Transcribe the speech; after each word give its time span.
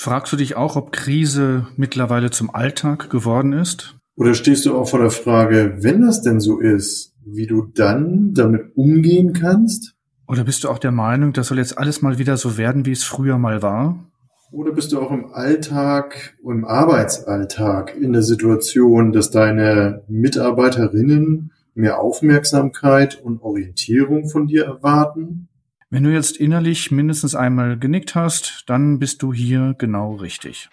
Fragst 0.00 0.32
du 0.32 0.36
dich 0.36 0.54
auch, 0.54 0.76
ob 0.76 0.92
Krise 0.92 1.66
mittlerweile 1.76 2.30
zum 2.30 2.54
Alltag 2.54 3.10
geworden 3.10 3.52
ist? 3.52 3.96
Oder 4.14 4.34
stehst 4.34 4.64
du 4.64 4.76
auch 4.76 4.88
vor 4.88 5.00
der 5.00 5.10
Frage, 5.10 5.78
wenn 5.80 6.02
das 6.02 6.22
denn 6.22 6.38
so 6.38 6.60
ist, 6.60 7.16
wie 7.24 7.48
du 7.48 7.62
dann 7.74 8.32
damit 8.32 8.76
umgehen 8.76 9.32
kannst? 9.32 9.96
Oder 10.28 10.44
bist 10.44 10.62
du 10.62 10.68
auch 10.68 10.78
der 10.78 10.92
Meinung, 10.92 11.32
das 11.32 11.48
soll 11.48 11.58
jetzt 11.58 11.76
alles 11.76 12.00
mal 12.00 12.16
wieder 12.16 12.36
so 12.36 12.56
werden, 12.56 12.86
wie 12.86 12.92
es 12.92 13.02
früher 13.02 13.38
mal 13.38 13.60
war? 13.60 14.08
Oder 14.52 14.70
bist 14.70 14.92
du 14.92 15.00
auch 15.00 15.10
im 15.10 15.32
Alltag, 15.32 16.36
im 16.44 16.64
Arbeitsalltag 16.64 17.96
in 17.96 18.12
der 18.12 18.22
Situation, 18.22 19.12
dass 19.12 19.32
deine 19.32 20.04
Mitarbeiterinnen 20.06 21.50
mehr 21.74 21.98
Aufmerksamkeit 21.98 23.20
und 23.20 23.42
Orientierung 23.42 24.28
von 24.28 24.46
dir 24.46 24.64
erwarten? 24.64 25.47
Wenn 25.90 26.04
du 26.04 26.12
jetzt 26.12 26.36
innerlich 26.36 26.90
mindestens 26.90 27.34
einmal 27.34 27.78
genickt 27.78 28.14
hast, 28.14 28.64
dann 28.66 28.98
bist 28.98 29.22
du 29.22 29.32
hier 29.32 29.74
genau 29.78 30.16
richtig. 30.16 30.68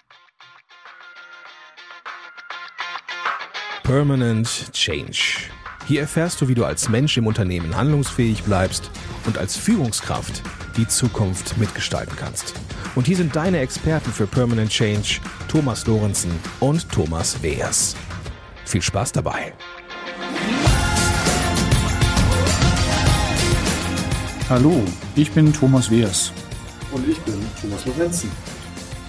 Permanent 3.84 4.74
Change. 4.74 5.50
Hier 5.88 6.02
erfährst 6.02 6.42
du, 6.42 6.50
wie 6.50 6.56
du 6.56 6.66
als 6.66 6.90
Mensch 6.90 7.16
im 7.16 7.28
Unternehmen 7.28 7.78
handlungsfähig 7.78 8.44
bleibst 8.44 8.92
und 9.26 9.38
als 9.38 9.56
Führungskraft 9.56 10.42
die 10.76 10.88
Zukunft 10.88 11.58
mitgestalten 11.58 12.18
kannst. 12.18 12.54
Und 12.96 13.08
hier 13.08 13.16
sind 13.16 13.38
deine 13.38 13.60
Experten 13.60 14.12
für 14.12 14.28
Permanent 14.28 14.70
Change, 14.70 15.22
Thomas 15.48 15.88
Lorenzen 15.88 16.32
und 16.60 16.92
Thomas 16.92 17.42
Weers. 17.42 17.96
Viel 18.66 18.82
Spaß 18.82 19.14
dabei. 19.14 19.54
Hallo, 24.48 24.80
ich 25.16 25.32
bin 25.32 25.52
Thomas 25.52 25.90
Weers. 25.90 26.32
Und 26.92 27.10
ich 27.10 27.18
bin 27.22 27.34
Thomas 27.60 27.84
Lorenzen. 27.88 28.30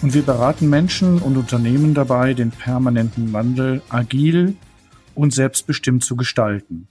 Und 0.00 0.14
wir 0.14 0.22
beraten 0.22 0.70
Menschen 0.70 1.18
und 1.18 1.36
Unternehmen 1.36 1.92
dabei, 1.92 2.32
den 2.32 2.50
permanenten 2.50 3.34
Wandel 3.34 3.82
agil 3.90 4.56
und 5.14 5.34
selbstbestimmt 5.34 6.02
zu 6.02 6.16
gestalten. 6.16 6.88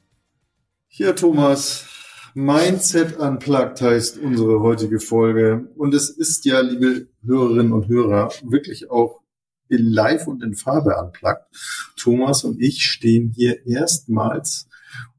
Ja, 0.89 1.13
Thomas, 1.13 1.87
Mindset 2.35 3.17
Unplugged 3.17 3.81
heißt 3.81 4.19
unsere 4.19 4.59
heutige 4.59 4.99
Folge. 4.99 5.67
Und 5.75 5.95
es 5.95 6.11
ist 6.11 6.45
ja, 6.45 6.59
liebe 6.59 7.07
Hörerinnen 7.25 7.73
und 7.73 7.87
Hörer, 7.87 8.31
wirklich 8.43 8.91
auch 8.91 9.21
in 9.69 9.89
Live 9.89 10.27
und 10.27 10.43
in 10.43 10.53
Farbe 10.53 10.95
unplugged. 11.03 11.47
Thomas 11.97 12.43
und 12.43 12.61
ich 12.61 12.83
stehen 12.83 13.33
hier 13.35 13.65
erstmals 13.65 14.67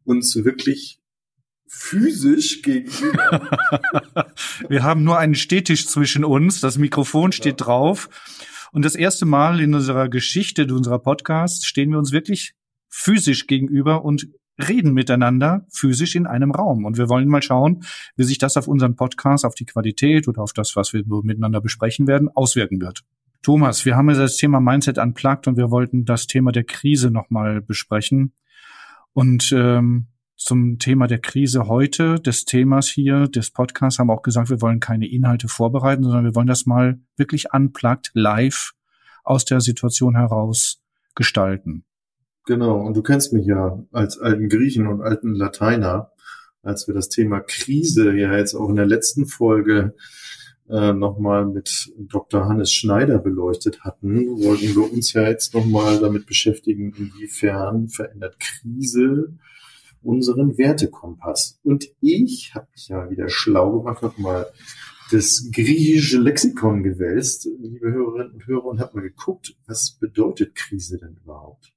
uns 0.04 0.36
wirklich 0.36 1.00
physisch 1.68 2.62
gegenüber. 2.62 3.50
Wir 4.68 4.82
haben 4.82 5.04
nur 5.04 5.18
einen 5.18 5.34
Stehtisch 5.34 5.86
zwischen 5.86 6.24
uns, 6.24 6.60
das 6.60 6.78
Mikrofon 6.78 7.32
steht 7.32 7.60
ja. 7.60 7.66
drauf. 7.66 8.08
Und 8.72 8.84
das 8.84 8.94
erste 8.94 9.26
Mal 9.26 9.60
in 9.60 9.74
unserer 9.74 10.08
Geschichte 10.08 10.66
unserer 10.72 10.98
Podcasts 10.98 11.64
stehen 11.64 11.92
wir 11.92 11.98
uns 11.98 12.12
wirklich 12.12 12.54
physisch 12.88 13.46
gegenüber 13.46 14.04
und 14.04 14.28
reden 14.58 14.92
miteinander 14.92 15.66
physisch 15.70 16.14
in 16.14 16.26
einem 16.26 16.50
Raum. 16.50 16.84
Und 16.84 16.98
wir 16.98 17.08
wollen 17.08 17.28
mal 17.28 17.42
schauen, 17.42 17.84
wie 18.16 18.24
sich 18.24 18.38
das 18.38 18.56
auf 18.56 18.68
unseren 18.68 18.96
Podcast, 18.96 19.44
auf 19.44 19.54
die 19.54 19.66
Qualität 19.66 20.28
oder 20.28 20.42
auf 20.42 20.52
das, 20.52 20.76
was 20.76 20.92
wir 20.92 21.04
miteinander 21.22 21.60
besprechen 21.60 22.06
werden, 22.06 22.28
auswirken 22.34 22.80
wird. 22.80 23.02
Thomas, 23.42 23.84
wir 23.84 23.96
haben 23.96 24.10
ja 24.10 24.16
das 24.16 24.36
Thema 24.36 24.60
Mindset 24.60 24.98
unplugged 24.98 25.46
und 25.46 25.56
wir 25.56 25.70
wollten 25.70 26.04
das 26.04 26.26
Thema 26.26 26.52
der 26.52 26.64
Krise 26.64 27.10
nochmal 27.10 27.60
besprechen. 27.60 28.32
Und 29.12 29.52
ähm, 29.52 30.08
zum 30.36 30.78
Thema 30.78 31.06
der 31.06 31.18
Krise 31.18 31.66
heute, 31.66 32.20
des 32.20 32.44
Themas 32.44 32.88
hier, 32.88 33.26
des 33.26 33.50
Podcasts, 33.50 33.98
haben 33.98 34.10
auch 34.10 34.22
gesagt, 34.22 34.50
wir 34.50 34.60
wollen 34.60 34.80
keine 34.80 35.08
Inhalte 35.08 35.48
vorbereiten, 35.48 36.04
sondern 36.04 36.24
wir 36.24 36.34
wollen 36.34 36.46
das 36.46 36.66
mal 36.66 37.00
wirklich 37.16 37.52
unplugged, 37.52 38.10
live 38.14 38.72
aus 39.24 39.44
der 39.44 39.60
Situation 39.60 40.14
heraus 40.14 40.82
gestalten. 41.14 41.84
Genau, 42.44 42.80
und 42.80 42.96
du 42.96 43.02
kennst 43.02 43.32
mich 43.32 43.46
ja 43.46 43.82
als 43.90 44.18
alten 44.18 44.48
Griechen 44.48 44.86
und 44.86 45.02
alten 45.02 45.34
Lateiner, 45.34 46.12
als 46.62 46.86
wir 46.86 46.94
das 46.94 47.08
Thema 47.08 47.40
Krise 47.40 48.14
ja 48.14 48.36
jetzt 48.36 48.54
auch 48.54 48.68
in 48.68 48.76
der 48.76 48.86
letzten 48.86 49.26
Folge 49.26 49.94
äh, 50.68 50.92
nochmal 50.92 51.46
mit 51.46 51.92
Dr. 51.98 52.46
Hannes 52.46 52.72
Schneider 52.72 53.18
beleuchtet 53.18 53.80
hatten, 53.84 54.28
wollten 54.44 54.74
wir 54.76 54.92
uns 54.92 55.12
ja 55.12 55.22
jetzt 55.22 55.54
nochmal 55.54 55.98
damit 55.98 56.26
beschäftigen, 56.26 56.92
inwiefern 56.92 57.88
verändert 57.88 58.38
Krise 58.38 59.36
unseren 60.06 60.56
Wertekompass. 60.56 61.58
Und 61.62 61.86
ich 62.00 62.52
habe 62.54 62.68
mich 62.72 62.88
ja 62.88 63.10
wieder 63.10 63.28
schlau 63.28 63.78
gemacht, 63.78 64.02
habe 64.02 64.20
mal 64.20 64.46
das 65.10 65.50
griechische 65.52 66.18
Lexikon 66.18 66.82
gewälzt, 66.82 67.48
liebe 67.60 67.92
Hörerinnen 67.92 68.32
und 68.32 68.46
Hörer, 68.46 68.66
und 68.66 68.80
habe 68.80 68.96
mal 68.96 69.02
geguckt, 69.02 69.56
was 69.66 69.92
bedeutet 70.00 70.54
Krise 70.54 70.98
denn 70.98 71.16
überhaupt? 71.22 71.72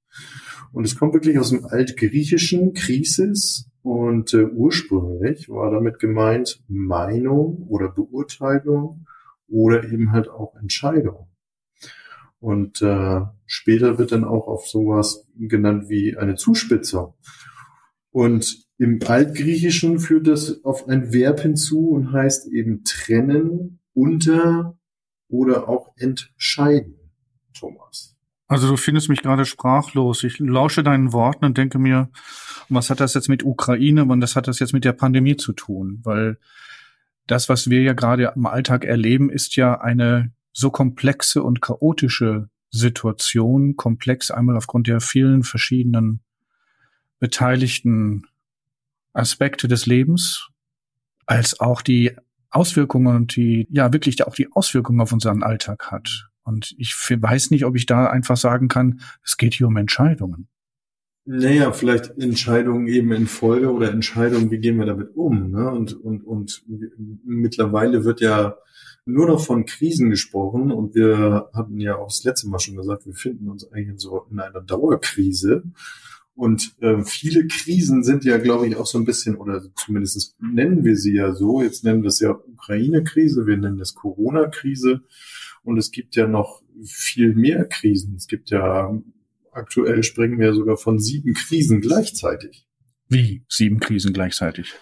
Und 0.72 0.86
es 0.86 0.96
kommt 0.96 1.14
wirklich 1.14 1.38
aus 1.38 1.50
dem 1.50 1.66
altgriechischen 1.66 2.74
Krisis 2.74 3.70
und 3.82 4.34
äh, 4.34 4.46
ursprünglich 4.46 5.50
war 5.50 5.72
damit 5.72 6.00
gemeint 6.00 6.64
Meinung 6.68 7.68
oder 7.68 7.90
Beurteilung 7.90 9.06
oder 9.48 9.84
eben 9.84 10.12
halt 10.12 10.30
auch 10.30 10.56
Entscheidung. 10.56 11.28
Und 12.40 12.82
äh, 12.82 13.22
später 13.46 13.98
wird 13.98 14.12
dann 14.12 14.24
auch 14.24 14.48
auf 14.48 14.68
sowas 14.68 15.28
genannt 15.38 15.90
wie 15.90 16.18
eine 16.18 16.36
Zuspitzung. 16.36 17.14
Und 18.12 18.64
im 18.78 19.00
Altgriechischen 19.06 20.00
führt 20.00 20.28
das 20.28 20.64
auf 20.64 20.88
ein 20.88 21.14
Verb 21.14 21.42
hinzu 21.42 21.90
und 21.90 22.12
heißt 22.12 22.48
eben 22.48 22.84
trennen, 22.84 23.80
unter 23.94 24.78
oder 25.28 25.68
auch 25.70 25.94
entscheiden, 25.98 26.96
Thomas. 27.54 28.16
Also 28.48 28.68
du 28.68 28.78
findest 28.78 29.10
mich 29.10 29.22
gerade 29.22 29.46
sprachlos. 29.46 30.24
Ich 30.24 30.40
lausche 30.40 30.82
deinen 30.82 31.14
Worten 31.14 31.46
und 31.46 31.58
denke 31.58 31.78
mir, 31.78 32.10
was 32.68 32.90
hat 32.90 33.00
das 33.00 33.14
jetzt 33.14 33.30
mit 33.30 33.44
Ukraine 33.44 34.04
und 34.04 34.22
was 34.22 34.36
hat 34.36 34.48
das 34.48 34.60
jetzt 34.60 34.74
mit 34.74 34.86
der 34.86 34.94
Pandemie 34.94 35.38
zu 35.38 35.54
tun? 35.54 36.00
Weil 36.04 36.40
das, 37.28 37.48
was 37.48 37.70
wir 37.70 37.84
ja 37.84 37.94
gerade 37.94 38.34
im 38.36 38.48
Alltag 38.48 38.86
erleben, 38.86 39.30
ist 39.30 39.56
ja 39.56 39.80
eine 39.80 40.32
so 40.52 40.72
komplexe 40.72 41.44
und 41.44 41.62
chaotische 41.62 42.50
Situation. 42.72 43.76
Komplex 43.76 44.32
einmal 44.32 44.58
aufgrund 44.58 44.88
der 44.88 45.00
vielen 45.00 45.44
verschiedenen 45.44 46.22
beteiligten 47.20 48.28
Aspekte 49.14 49.68
des 49.68 49.86
Lebens, 49.86 50.50
als 51.26 51.60
auch 51.60 51.82
die 51.82 52.12
Auswirkungen 52.50 53.16
und 53.16 53.36
die, 53.36 53.68
ja, 53.70 53.94
wirklich 53.94 54.26
auch 54.26 54.36
die 54.36 54.52
Auswirkungen 54.52 55.02
auf 55.02 55.12
unseren 55.12 55.44
Alltag 55.44 55.92
hat. 55.92 56.30
Und 56.44 56.74
ich 56.78 56.96
weiß 56.96 57.52
nicht, 57.52 57.66
ob 57.66 57.76
ich 57.76 57.86
da 57.86 58.08
einfach 58.08 58.38
sagen 58.38 58.68
kann, 58.70 59.02
es 59.24 59.38
geht 59.38 59.54
hier 59.54 59.68
um 59.68 59.78
Entscheidungen. 59.78 60.48
Naja, 61.26 61.72
vielleicht 61.74 62.18
Entscheidungen 62.18 62.88
eben 62.88 63.12
in 63.12 63.28
Folge 63.28 63.72
oder 63.72 63.92
Entscheidungen, 63.92 64.50
wie 64.50 64.58
gehen 64.58 64.80
wir 64.80 64.88
damit 64.88 65.16
um. 65.16 65.52
Ne? 65.52 65.70
Und, 65.70 65.94
und, 65.94 66.24
und 66.24 66.64
mittlerweile 67.24 68.04
wird 68.04 68.20
ja 68.20 68.58
nur 69.06 69.28
noch 69.28 69.46
von 69.46 69.66
Krisen 69.66 70.10
gesprochen 70.10 70.72
und 70.72 70.96
wir 70.96 71.50
hatten 71.54 71.80
ja 71.80 71.98
auch 71.98 72.08
das 72.08 72.24
letzte 72.24 72.48
Mal 72.48 72.60
schon 72.60 72.78
gesagt, 72.78 73.06
wir 73.06 73.14
finden 73.14 73.50
uns 73.50 73.72
eigentlich 73.72 74.00
so 74.00 74.26
in 74.32 74.40
einer 74.40 74.62
Dauerkrise. 74.62 75.64
Und 76.40 76.74
äh, 76.80 77.04
viele 77.04 77.48
Krisen 77.48 78.02
sind 78.02 78.24
ja, 78.24 78.38
glaube 78.38 78.66
ich, 78.66 78.78
auch 78.78 78.86
so 78.86 78.98
ein 78.98 79.04
bisschen, 79.04 79.36
oder 79.36 79.62
zumindest 79.76 80.38
nennen 80.40 80.86
wir 80.86 80.96
sie 80.96 81.14
ja 81.14 81.34
so, 81.34 81.62
jetzt 81.62 81.84
nennen 81.84 82.02
wir 82.02 82.08
es 82.08 82.22
ja 82.22 82.32
Ukraine-Krise, 82.32 83.46
wir 83.46 83.58
nennen 83.58 83.82
es 83.82 83.94
Corona-Krise. 83.94 85.02
Und 85.64 85.78
es 85.78 85.92
gibt 85.92 86.16
ja 86.16 86.28
noch 86.28 86.64
viel 86.82 87.36
mehr 87.36 87.66
Krisen. 87.66 88.16
Es 88.16 88.28
gibt 88.28 88.52
ja, 88.52 88.98
aktuell 89.52 90.02
springen 90.02 90.40
wir 90.40 90.54
sogar 90.54 90.78
von 90.78 90.98
sieben 90.98 91.34
Krisen 91.34 91.82
gleichzeitig. 91.82 92.66
Wie 93.10 93.44
sieben 93.50 93.82
Krisen 93.82 94.14
gleichzeitig? 94.14 94.76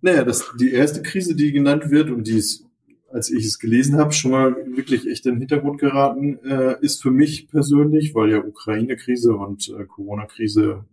Naja, 0.00 0.24
das, 0.24 0.50
die 0.58 0.72
erste 0.72 1.02
Krise, 1.02 1.36
die 1.36 1.52
genannt 1.52 1.90
wird 1.90 2.08
und 2.08 2.26
die 2.26 2.38
ist, 2.38 2.64
als 3.10 3.30
ich 3.30 3.44
es 3.44 3.58
gelesen 3.58 3.96
habe, 3.96 4.12
schon 4.12 4.32
mal 4.32 4.54
wirklich 4.76 5.06
echt 5.08 5.26
in 5.26 5.34
den 5.34 5.40
Hintergrund 5.40 5.80
geraten, 5.80 6.38
äh, 6.44 6.76
ist 6.80 7.02
für 7.02 7.10
mich 7.10 7.48
persönlich, 7.48 8.14
weil 8.14 8.30
ja 8.30 8.38
Ukraine-Krise 8.38 9.34
und 9.34 9.68
äh, 9.68 9.84
Corona-Krise 9.84 10.84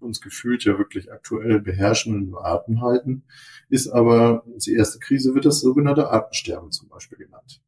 uns 0.00 0.20
gefühlt 0.20 0.64
ja 0.64 0.78
wirklich 0.78 1.10
aktuell 1.10 1.60
beherrschen 1.60 2.14
und 2.14 2.36
Atem 2.36 2.82
halten, 2.82 3.24
ist 3.70 3.88
aber 3.88 4.44
die 4.64 4.74
erste 4.74 4.98
Krise 4.98 5.34
wird 5.34 5.46
das 5.46 5.60
sogenannte 5.60 6.10
Artensterben 6.10 6.70
zum 6.70 6.88
Beispiel 6.88 7.18
genannt. 7.18 7.62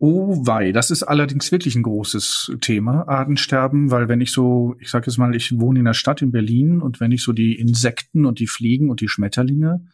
Oh 0.00 0.46
wei, 0.46 0.70
das 0.70 0.92
ist 0.92 1.02
allerdings 1.02 1.50
wirklich 1.50 1.74
ein 1.74 1.82
großes 1.82 2.52
Thema, 2.60 3.08
Artensterben, 3.08 3.90
weil 3.90 4.08
wenn 4.08 4.20
ich 4.20 4.30
so, 4.30 4.76
ich 4.78 4.90
sage 4.90 5.06
jetzt 5.06 5.18
mal, 5.18 5.34
ich 5.34 5.58
wohne 5.58 5.80
in 5.80 5.86
der 5.86 5.94
Stadt 5.94 6.22
in 6.22 6.30
Berlin 6.30 6.80
und 6.80 7.00
wenn 7.00 7.10
ich 7.10 7.24
so 7.24 7.32
die 7.32 7.58
Insekten 7.58 8.24
und 8.24 8.38
die 8.38 8.46
Fliegen 8.46 8.90
und 8.90 9.00
die 9.00 9.08
Schmetterlinge, 9.08 9.84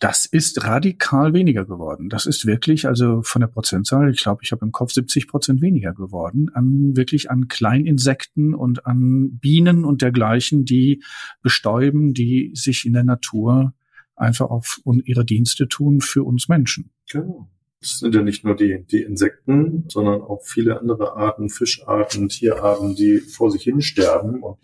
das 0.00 0.26
ist 0.26 0.64
radikal 0.64 1.32
weniger 1.34 1.64
geworden. 1.64 2.08
Das 2.08 2.26
ist 2.26 2.46
wirklich, 2.46 2.86
also 2.86 3.22
von 3.22 3.40
der 3.40 3.48
Prozentzahl, 3.48 4.10
ich 4.10 4.22
glaube, 4.22 4.40
ich 4.42 4.52
habe 4.52 4.64
im 4.64 4.72
Kopf 4.72 4.92
70 4.92 5.28
Prozent 5.28 5.62
weniger 5.62 5.92
geworden, 5.92 6.50
an 6.52 6.96
wirklich 6.96 7.30
an 7.30 7.48
Kleininsekten 7.48 8.54
und 8.54 8.86
an 8.86 9.38
Bienen 9.38 9.84
und 9.84 10.02
dergleichen, 10.02 10.64
die 10.64 11.02
bestäuben, 11.42 12.12
die 12.12 12.50
sich 12.54 12.84
in 12.84 12.92
der 12.92 13.04
Natur 13.04 13.72
einfach 14.16 14.50
auf 14.50 14.80
ihre 15.04 15.24
Dienste 15.24 15.68
tun 15.68 16.00
für 16.00 16.24
uns 16.24 16.48
Menschen. 16.48 16.90
Genau. 17.10 17.48
Das 17.80 17.98
sind 17.98 18.14
ja 18.14 18.22
nicht 18.22 18.44
nur 18.44 18.56
die, 18.56 18.82
die 18.90 19.02
Insekten, 19.02 19.84
sondern 19.88 20.22
auch 20.22 20.40
viele 20.42 20.80
andere 20.80 21.16
Arten, 21.16 21.50
Fischarten, 21.50 22.30
Tierarten, 22.30 22.94
die 22.94 23.18
vor 23.18 23.50
sich 23.50 23.62
hin 23.62 23.82
sterben 23.82 24.42
und 24.42 24.56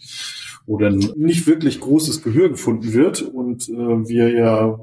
wo 0.65 0.79
dann 0.79 0.99
nicht 1.17 1.47
wirklich 1.47 1.81
großes 1.81 2.23
Gehör 2.23 2.49
gefunden 2.49 2.94
wird 2.94 3.21
und 3.21 3.69
äh, 3.69 3.73
wir 3.75 4.31
ja 4.31 4.79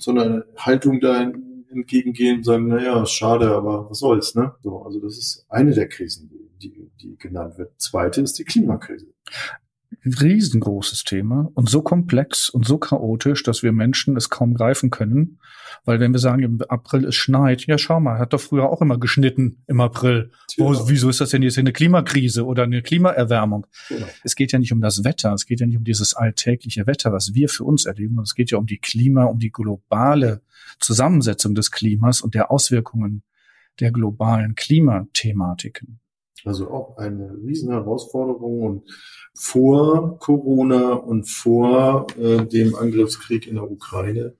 so 0.00 0.10
einer 0.10 0.44
Haltung 0.56 1.00
da 1.00 1.30
entgegengehen 1.70 2.38
und 2.38 2.44
sagen, 2.44 2.68
naja, 2.68 3.04
schade, 3.06 3.50
aber 3.54 3.88
was 3.88 4.00
soll's, 4.00 4.34
ne? 4.34 4.54
So, 4.62 4.82
also 4.82 5.00
das 5.00 5.16
ist 5.18 5.46
eine 5.48 5.72
der 5.72 5.88
Krisen, 5.88 6.30
die, 6.60 6.90
die 7.00 7.16
genannt 7.16 7.58
wird. 7.58 7.80
Zweite 7.80 8.20
ist 8.22 8.38
die 8.38 8.44
Klimakrise 8.44 9.06
riesengroßes 10.04 11.04
Thema 11.04 11.50
und 11.54 11.68
so 11.68 11.82
komplex 11.82 12.48
und 12.48 12.64
so 12.64 12.78
chaotisch, 12.78 13.42
dass 13.42 13.62
wir 13.62 13.72
Menschen 13.72 14.16
es 14.16 14.30
kaum 14.30 14.54
greifen 14.54 14.90
können. 14.90 15.38
Weil 15.84 16.00
wenn 16.00 16.12
wir 16.12 16.18
sagen, 16.18 16.42
im 16.42 16.62
April 16.68 17.04
es 17.04 17.14
schneit, 17.14 17.66
ja 17.66 17.76
schau 17.78 18.00
mal, 18.00 18.18
hat 18.18 18.32
doch 18.32 18.40
früher 18.40 18.68
auch 18.68 18.80
immer 18.80 18.98
geschnitten 18.98 19.62
im 19.66 19.80
April. 19.80 20.30
Wo, 20.56 20.88
wieso 20.88 21.08
ist 21.08 21.20
das 21.20 21.30
denn 21.30 21.42
jetzt 21.42 21.58
eine 21.58 21.72
Klimakrise 21.72 22.44
oder 22.44 22.64
eine 22.64 22.82
Klimaerwärmung? 22.82 23.66
Genau. 23.88 24.06
Es 24.24 24.36
geht 24.36 24.52
ja 24.52 24.58
nicht 24.58 24.72
um 24.72 24.80
das 24.80 25.04
Wetter, 25.04 25.32
es 25.32 25.46
geht 25.46 25.60
ja 25.60 25.66
nicht 25.66 25.76
um 25.76 25.84
dieses 25.84 26.14
alltägliche 26.14 26.86
Wetter, 26.86 27.12
was 27.12 27.34
wir 27.34 27.48
für 27.48 27.64
uns 27.64 27.84
erleben, 27.84 28.10
sondern 28.10 28.24
es 28.24 28.34
geht 28.34 28.50
ja 28.50 28.58
um 28.58 28.66
die 28.66 28.78
Klima, 28.78 29.24
um 29.24 29.38
die 29.38 29.52
globale 29.52 30.42
Zusammensetzung 30.78 31.54
des 31.54 31.70
Klimas 31.70 32.20
und 32.20 32.34
der 32.34 32.50
Auswirkungen 32.50 33.22
der 33.80 33.92
globalen 33.92 34.54
Klimathematiken. 34.54 36.00
Also 36.44 36.70
auch 36.70 36.96
eine 36.96 37.36
riesen 37.44 37.70
Herausforderung 37.70 38.62
und 38.62 38.90
vor 39.34 40.18
Corona 40.18 40.92
und 40.92 41.28
vor 41.28 42.06
äh, 42.18 42.46
dem 42.46 42.74
Angriffskrieg 42.74 43.46
in 43.46 43.56
der 43.56 43.70
Ukraine 43.70 44.34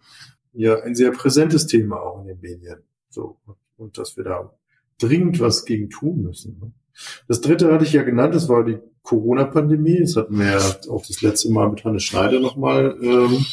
ja 0.53 0.81
ein 0.81 0.95
sehr 0.95 1.13
präsentes 1.13 1.67
Thema 1.67 2.01
auch 2.01 2.21
in 2.23 2.27
den 2.29 2.41
Medien. 2.41 2.83
So 3.09 3.39
und 3.77 3.99
dass 3.99 4.17
wir 4.17 4.25
da 4.25 4.53
dringend 4.99 5.41
was 5.41 5.65
gegen 5.65 5.91
tun 5.91 6.23
müssen. 6.23 6.59
Ne? 6.61 6.73
Das 7.29 7.41
dritte 7.41 7.73
hatte 7.73 7.85
ich 7.85 7.93
ja 7.93 8.03
genannt, 8.03 8.35
das 8.35 8.49
war 8.49 8.65
die 8.65 8.79
Corona-Pandemie. 9.03 10.01
Das 10.01 10.17
hatten 10.17 10.39
wir 10.39 10.51
ja 10.51 10.91
auch 10.91 11.05
das 11.07 11.23
letzte 11.23 11.51
Mal 11.51 11.71
mit 11.71 11.85
Hannes 11.85 12.05
Schneider 12.05 12.41
nochmal 12.41 12.97
ähm, 13.03 13.45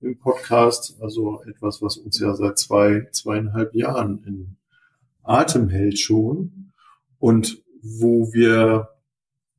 im 0.00 0.18
Podcast. 0.18 0.96
Also 1.00 1.42
etwas, 1.48 1.82
was 1.82 1.96
uns 1.96 2.18
ja 2.20 2.34
seit 2.34 2.58
zwei, 2.58 3.08
zweieinhalb 3.10 3.74
Jahren 3.74 4.22
in 4.24 4.56
Atem 5.22 5.68
hält 5.68 5.98
schon. 5.98 6.72
Und 7.18 7.61
wo 7.82 8.32
wir 8.32 8.88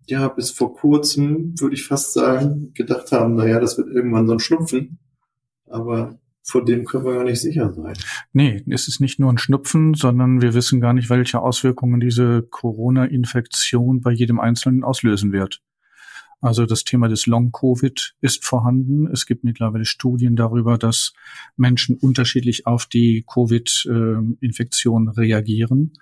ja 0.08 0.28
bis 0.28 0.52
vor 0.52 0.76
kurzem, 0.76 1.54
würde 1.60 1.76
ich 1.76 1.86
fast 1.86 2.14
sagen, 2.14 2.74
gedacht 2.74 3.12
haben, 3.12 3.36
naja, 3.36 3.60
das 3.60 3.78
wird 3.78 3.90
irgendwann 3.90 4.28
so 4.28 4.34
ein 4.34 4.40
Schnupfen. 4.40 5.00
Aber 5.70 6.20
vor 6.44 6.66
dem 6.66 6.84
können 6.86 7.06
wir 7.06 7.14
gar 7.14 7.24
nicht 7.24 7.40
sicher 7.40 7.72
sein. 7.74 7.94
Nee, 8.34 8.64
es 8.70 8.88
ist 8.88 9.00
nicht 9.00 9.18
nur 9.20 9.32
ein 9.32 9.38
Schnupfen, 9.38 9.94
sondern 9.94 10.42
wir 10.42 10.54
wissen 10.54 10.82
gar 10.82 10.94
nicht, 10.94 11.10
welche 11.10 11.42
Auswirkungen 11.42 12.02
diese 12.02 12.44
Corona-Infektion 12.44 14.02
bei 14.02 14.12
jedem 14.12 14.40
Einzelnen 14.40 14.84
auslösen 14.84 15.32
wird. 15.32 15.62
Also 16.42 16.66
das 16.66 16.84
Thema 16.84 17.08
des 17.08 17.26
Long-Covid 17.26 18.16
ist 18.20 18.44
vorhanden. 18.44 19.08
Es 19.08 19.26
gibt 19.26 19.46
mittlerweile 19.46 19.86
Studien 19.86 20.36
darüber, 20.36 20.78
dass 20.78 21.14
Menschen 21.56 21.96
unterschiedlich 21.96 22.68
auf 22.68 22.86
die 22.86 23.24
Covid-Infektion 23.26 25.08
reagieren 25.08 25.94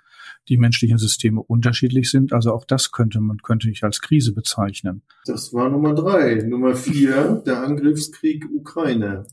die 0.48 0.56
menschlichen 0.56 0.98
Systeme 0.98 1.42
unterschiedlich 1.42 2.10
sind. 2.10 2.32
Also 2.32 2.52
auch 2.52 2.64
das 2.64 2.92
könnte 2.92 3.20
man 3.20 3.38
könnte 3.38 3.70
ich 3.70 3.84
als 3.84 4.00
Krise 4.00 4.32
bezeichnen. 4.32 5.02
Das 5.26 5.52
war 5.52 5.68
Nummer 5.68 5.94
drei. 5.94 6.36
Nummer 6.46 6.74
vier, 6.74 7.42
der 7.46 7.62
Angriffskrieg 7.62 8.46
Ukraine. 8.52 9.26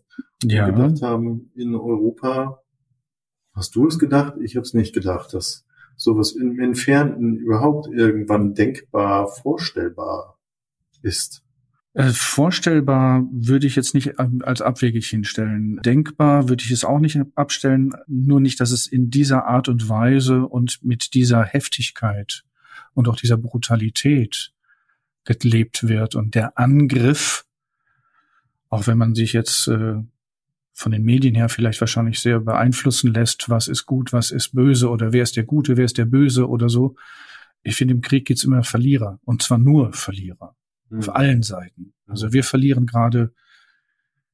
Ja. 0.43 0.67
Wir 0.67 0.73
gedacht 0.73 1.01
haben, 1.01 1.51
in 1.55 1.75
Europa, 1.75 2.61
hast 3.53 3.75
du 3.75 3.87
es 3.87 3.99
gedacht? 3.99 4.35
Ich 4.41 4.55
habe 4.55 4.63
es 4.63 4.73
nicht 4.73 4.93
gedacht, 4.93 5.33
dass 5.33 5.65
sowas 5.95 6.31
im 6.31 6.59
Entfernten 6.59 7.35
überhaupt 7.37 7.87
irgendwann 7.91 8.53
denkbar, 8.53 9.27
vorstellbar 9.27 10.39
ist. 11.01 11.43
Äh, 11.93 12.09
vorstellbar 12.09 13.25
würde 13.31 13.65
ich 13.65 13.75
jetzt 13.75 13.93
nicht 13.93 14.19
als 14.19 14.61
abwegig 14.61 15.07
hinstellen. 15.07 15.77
Denkbar 15.83 16.47
würde 16.47 16.63
ich 16.63 16.71
es 16.71 16.85
auch 16.85 16.99
nicht 16.99 17.19
abstellen, 17.35 17.91
nur 18.07 18.39
nicht, 18.39 18.59
dass 18.59 18.71
es 18.71 18.85
in 18.85 19.09
dieser 19.09 19.45
Art 19.45 19.67
und 19.69 19.89
Weise 19.89 20.45
und 20.45 20.83
mit 20.83 21.13
dieser 21.13 21.43
Heftigkeit 21.43 22.43
und 22.93 23.07
auch 23.07 23.15
dieser 23.15 23.37
Brutalität 23.37 24.53
gelebt 25.25 25.87
wird. 25.87 26.15
Und 26.15 26.35
der 26.35 26.57
Angriff, 26.59 27.45
auch 28.69 28.85
wenn 28.85 28.97
man 28.97 29.15
sich 29.15 29.33
jetzt 29.33 29.67
äh, 29.67 29.95
von 30.73 30.91
den 30.91 31.03
Medien 31.03 31.35
her 31.35 31.49
vielleicht 31.49 31.81
wahrscheinlich 31.81 32.19
sehr 32.19 32.39
beeinflussen 32.39 33.13
lässt, 33.13 33.49
was 33.49 33.67
ist 33.67 33.85
gut, 33.85 34.13
was 34.13 34.31
ist 34.31 34.55
böse 34.55 34.89
oder 34.89 35.11
wer 35.11 35.23
ist 35.23 35.35
der 35.35 35.43
Gute, 35.43 35.75
wer 35.75 35.85
ist 35.85 35.97
der 35.97 36.05
Böse 36.05 36.47
oder 36.47 36.69
so. 36.69 36.95
Ich 37.63 37.75
finde, 37.75 37.95
im 37.95 38.01
Krieg 38.01 38.25
geht's 38.25 38.43
immer 38.43 38.63
Verlierer 38.63 39.19
und 39.25 39.41
zwar 39.41 39.57
nur 39.57 39.91
Verlierer. 39.91 40.55
Mhm. 40.89 40.99
Auf 40.99 41.15
allen 41.15 41.43
Seiten. 41.43 41.93
Also 42.07 42.33
wir 42.33 42.43
verlieren 42.43 42.85
gerade 42.85 43.33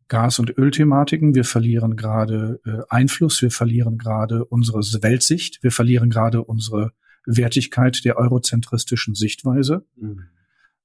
Gas- 0.07 0.39
und 0.39 0.57
Ölthematiken, 0.57 1.33
wir 1.33 1.45
verlieren 1.45 1.95
gerade 1.95 2.59
äh, 2.65 2.81
Einfluss, 2.89 3.41
wir 3.41 3.51
verlieren 3.51 3.97
gerade 3.97 4.45
unsere 4.45 4.79
Weltsicht, 5.01 5.63
wir 5.63 5.71
verlieren 5.71 6.09
gerade 6.09 6.43
unsere 6.43 6.91
Wertigkeit 7.25 8.05
der 8.05 8.17
eurozentristischen 8.17 9.15
Sichtweise. 9.15 9.85
Mhm. 9.95 10.25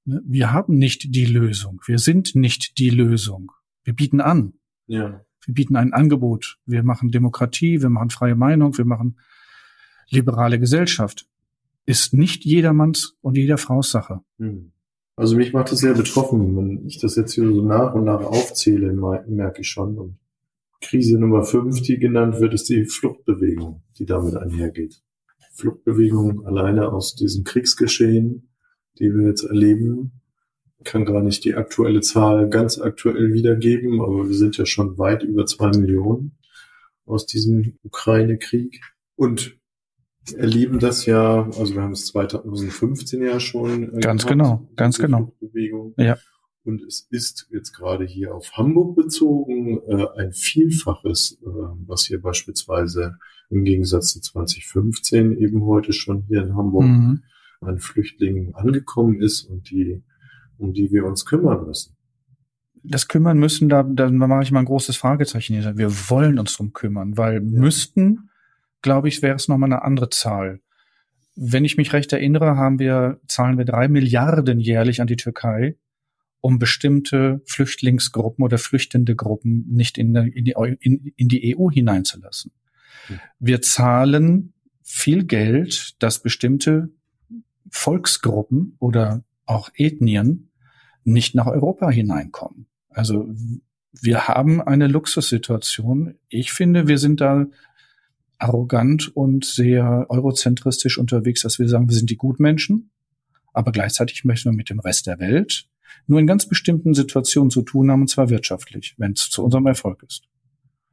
Wir 0.03 0.51
haben 0.51 0.77
nicht 0.77 1.13
die 1.13 1.25
Lösung, 1.25 1.81
wir 1.85 1.99
sind 1.99 2.35
nicht 2.35 2.79
die 2.79 2.89
Lösung. 2.89 3.51
Wir 3.83 3.93
bieten 3.93 4.21
an. 4.21 4.53
Ja. 4.87 5.23
Wir 5.45 5.53
bieten 5.53 5.75
ein 5.75 5.93
Angebot. 5.93 6.59
Wir 6.65 6.83
machen 6.83 7.11
Demokratie, 7.11 7.81
wir 7.81 7.89
machen 7.89 8.09
freie 8.09 8.35
Meinung, 8.35 8.77
wir 8.77 8.85
machen 8.85 9.19
liberale 10.09 10.59
Gesellschaft. 10.59 11.27
Ist 11.85 12.13
nicht 12.13 12.45
jedermanns 12.45 13.15
und 13.21 13.37
jeder 13.37 13.57
Frau's 13.57 13.91
Sache. 13.91 14.21
Mhm. 14.37 14.71
Also 15.21 15.35
mich 15.35 15.53
macht 15.53 15.71
das 15.71 15.77
sehr 15.77 15.93
betroffen, 15.93 16.57
wenn 16.57 16.87
ich 16.87 16.97
das 16.97 17.15
jetzt 17.15 17.33
hier 17.33 17.45
so 17.45 17.61
nach 17.61 17.93
und 17.93 18.05
nach 18.05 18.23
aufzähle, 18.23 18.91
merke 19.27 19.61
ich 19.61 19.69
schon. 19.69 19.99
Und 19.99 20.17
Krise 20.81 21.19
Nummer 21.19 21.43
fünf, 21.43 21.79
die 21.83 21.99
genannt 21.99 22.39
wird, 22.39 22.55
ist 22.55 22.69
die 22.69 22.85
Fluchtbewegung, 22.85 23.83
die 23.99 24.07
damit 24.07 24.35
einhergeht. 24.35 25.03
Fluchtbewegung 25.53 26.47
alleine 26.47 26.91
aus 26.91 27.13
diesem 27.13 27.43
Kriegsgeschehen, 27.43 28.49
die 28.97 29.13
wir 29.13 29.27
jetzt 29.27 29.43
erleben, 29.43 30.23
kann 30.83 31.05
gar 31.05 31.21
nicht 31.21 31.45
die 31.45 31.53
aktuelle 31.53 32.01
Zahl 32.01 32.49
ganz 32.49 32.79
aktuell 32.79 33.31
wiedergeben, 33.31 34.01
aber 34.01 34.27
wir 34.27 34.35
sind 34.35 34.57
ja 34.57 34.65
schon 34.65 34.97
weit 34.97 35.21
über 35.21 35.45
zwei 35.45 35.69
Millionen 35.69 36.39
aus 37.05 37.27
diesem 37.27 37.77
Ukraine-Krieg. 37.83 38.81
Und 39.15 39.60
erleben 40.35 40.79
das 40.79 41.05
ja, 41.05 41.45
also 41.45 41.73
wir 41.73 41.81
haben 41.81 41.93
es 41.93 42.05
2015 42.07 43.21
ja 43.21 43.39
schon. 43.39 43.95
Äh, 43.95 43.99
ganz 44.01 44.23
gehabt, 44.23 44.29
genau, 44.29 44.69
ganz 44.75 44.97
genau. 44.97 45.33
Bewegung. 45.39 45.93
Ja. 45.97 46.17
Und 46.63 46.83
es 46.83 47.07
ist 47.09 47.47
jetzt 47.51 47.73
gerade 47.73 48.05
hier 48.05 48.35
auf 48.35 48.51
Hamburg 48.53 48.95
bezogen 48.95 49.81
äh, 49.87 50.05
ein 50.17 50.31
Vielfaches, 50.31 51.39
äh, 51.41 51.47
was 51.87 52.05
hier 52.05 52.21
beispielsweise 52.21 53.17
im 53.49 53.63
Gegensatz 53.63 54.13
zu 54.13 54.21
2015 54.21 55.37
eben 55.37 55.65
heute 55.65 55.91
schon 55.91 56.21
hier 56.27 56.43
in 56.43 56.55
Hamburg 56.55 56.85
mhm. 56.85 57.23
an 57.61 57.79
Flüchtlingen 57.79 58.53
angekommen 58.53 59.21
ist 59.21 59.43
und 59.43 59.71
die, 59.71 60.03
um 60.57 60.73
die 60.73 60.91
wir 60.91 61.05
uns 61.05 61.25
kümmern 61.25 61.65
müssen. 61.65 61.97
Das 62.83 63.07
kümmern 63.07 63.37
müssen, 63.37 63.69
da, 63.69 63.83
da 63.83 64.09
mache 64.09 64.43
ich 64.43 64.51
mal 64.51 64.59
ein 64.59 64.65
großes 64.65 64.95
Fragezeichen 64.97 65.59
hier. 65.59 65.77
Wir 65.77 65.91
wollen 66.09 66.39
uns 66.39 66.55
drum 66.55 66.73
kümmern, 66.73 67.17
weil 67.17 67.35
ja. 67.35 67.41
müssten 67.41 68.29
glaube 68.81 69.07
ich, 69.07 69.21
wäre 69.21 69.35
es 69.35 69.47
nochmal 69.47 69.71
eine 69.71 69.83
andere 69.83 70.09
Zahl. 70.09 70.61
Wenn 71.35 71.65
ich 71.65 71.77
mich 71.77 71.93
recht 71.93 72.11
erinnere, 72.13 72.57
haben 72.57 72.79
wir, 72.79 73.19
zahlen 73.27 73.57
wir 73.57 73.65
drei 73.65 73.87
Milliarden 73.87 74.59
jährlich 74.59 75.01
an 75.01 75.07
die 75.07 75.15
Türkei, 75.15 75.77
um 76.41 76.59
bestimmte 76.59 77.41
Flüchtlingsgruppen 77.45 78.43
oder 78.43 78.57
flüchtende 78.57 79.15
Gruppen 79.15 79.65
nicht 79.69 79.97
in, 79.97 80.15
in, 80.15 80.45
die, 80.45 80.55
in, 80.79 81.13
in 81.15 81.27
die 81.27 81.55
EU 81.55 81.69
hineinzulassen. 81.69 82.51
Hm. 83.07 83.19
Wir 83.39 83.61
zahlen 83.61 84.53
viel 84.83 85.23
Geld, 85.23 85.95
dass 86.03 86.21
bestimmte 86.21 86.89
Volksgruppen 87.69 88.75
oder 88.79 89.23
auch 89.45 89.69
Ethnien 89.75 90.49
nicht 91.03 91.35
nach 91.35 91.47
Europa 91.47 91.89
hineinkommen. 91.89 92.67
Also 92.89 93.33
wir 93.93 94.27
haben 94.27 94.61
eine 94.61 94.87
Luxussituation. 94.87 96.15
Ich 96.29 96.51
finde, 96.51 96.87
wir 96.87 96.97
sind 96.97 97.21
da 97.21 97.47
arrogant 98.41 99.15
und 99.15 99.45
sehr 99.45 100.07
eurozentristisch 100.09 100.97
unterwegs, 100.97 101.43
dass 101.43 101.59
wir 101.59 101.69
sagen, 101.69 101.87
wir 101.87 101.95
sind 101.95 102.09
die 102.09 102.17
Gutmenschen, 102.17 102.89
aber 103.53 103.71
gleichzeitig 103.71 104.25
möchten 104.25 104.49
wir 104.49 104.55
mit 104.55 104.69
dem 104.69 104.79
Rest 104.79 105.07
der 105.07 105.19
Welt 105.19 105.67
nur 106.07 106.19
in 106.19 106.27
ganz 106.27 106.47
bestimmten 106.47 106.93
Situationen 106.93 107.51
zu 107.51 107.61
tun 107.61 107.91
haben, 107.91 108.01
und 108.01 108.07
zwar 108.07 108.29
wirtschaftlich, 108.29 108.95
wenn 108.97 109.11
es 109.11 109.29
zu 109.29 109.43
unserem 109.43 109.67
Erfolg 109.67 110.03
ist. 110.03 110.23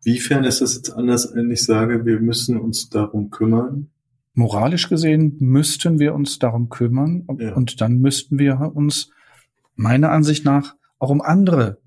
Wiefern 0.02 0.44
ist 0.44 0.60
es 0.60 0.74
jetzt 0.74 0.90
anders, 0.90 1.34
wenn 1.34 1.50
ich 1.50 1.64
sage, 1.64 2.04
wir 2.04 2.20
müssen 2.20 2.58
uns 2.58 2.88
darum 2.90 3.30
kümmern? 3.30 3.88
Moralisch 4.34 4.88
gesehen 4.88 5.36
müssten 5.40 5.98
wir 5.98 6.14
uns 6.14 6.38
darum 6.38 6.68
kümmern 6.68 7.26
ja. 7.38 7.54
und 7.54 7.80
dann 7.80 7.98
müssten 7.98 8.38
wir 8.38 8.72
uns 8.74 9.10
meiner 9.74 10.10
Ansicht 10.10 10.44
nach 10.44 10.76
auch 10.98 11.10
um 11.10 11.22
andere 11.22 11.78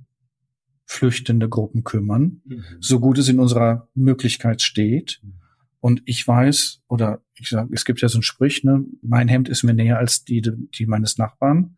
flüchtende 0.86 1.48
Gruppen 1.48 1.84
kümmern, 1.84 2.42
mhm. 2.46 2.64
so 2.80 3.00
gut 3.00 3.18
es 3.18 3.30
in 3.30 3.40
unserer 3.40 3.88
Möglichkeit 3.94 4.62
steht. 4.62 5.22
Mhm 5.24 5.41
Und 5.82 6.04
ich 6.06 6.26
weiß, 6.26 6.84
oder 6.88 7.22
ich 7.34 7.50
sage, 7.50 7.74
es 7.74 7.86
gibt 7.86 8.02
ja 8.02 8.08
so 8.08 8.20
ein 8.20 8.24
Sprich, 8.24 8.64
ne, 8.64 8.86
mein 9.02 9.28
Hemd 9.28 9.50
ist 9.50 9.64
mir 9.64 9.74
näher 9.74 9.98
als 9.98 10.24
die, 10.24 10.42
die 10.42 10.86
meines 10.86 11.18
Nachbarn. 11.18 11.76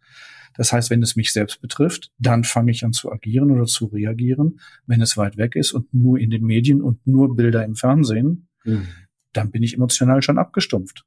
Das 0.55 0.71
heißt, 0.71 0.89
wenn 0.89 1.01
es 1.01 1.15
mich 1.15 1.31
selbst 1.31 1.61
betrifft, 1.61 2.11
dann 2.19 2.43
fange 2.43 2.71
ich 2.71 2.83
an 2.85 2.93
zu 2.93 3.11
agieren 3.11 3.49
oder 3.49 3.65
zu 3.65 3.85
reagieren. 3.85 4.59
Wenn 4.85 5.01
es 5.01 5.17
weit 5.17 5.37
weg 5.37 5.55
ist 5.55 5.71
und 5.71 5.91
nur 5.93 6.19
in 6.19 6.29
den 6.29 6.43
Medien 6.43 6.81
und 6.81 7.07
nur 7.07 7.35
Bilder 7.35 7.65
im 7.65 7.75
Fernsehen, 7.75 8.49
mhm. 8.65 8.87
dann 9.31 9.51
bin 9.51 9.63
ich 9.63 9.73
emotional 9.73 10.21
schon 10.21 10.37
abgestumpft. 10.37 11.05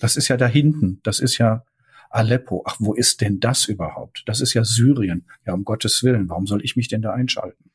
Das 0.00 0.16
ist 0.16 0.28
ja 0.28 0.36
da 0.36 0.46
hinten. 0.46 1.00
Das 1.02 1.20
ist 1.20 1.38
ja 1.38 1.64
Aleppo. 2.10 2.64
Ach, 2.66 2.76
wo 2.78 2.94
ist 2.94 3.20
denn 3.20 3.38
das 3.38 3.66
überhaupt? 3.66 4.22
Das 4.26 4.40
ist 4.40 4.54
ja 4.54 4.64
Syrien. 4.64 5.26
Ja, 5.46 5.52
um 5.52 5.64
Gottes 5.64 6.02
Willen. 6.02 6.28
Warum 6.30 6.46
soll 6.46 6.64
ich 6.64 6.74
mich 6.74 6.88
denn 6.88 7.02
da 7.02 7.12
einschalten? 7.12 7.70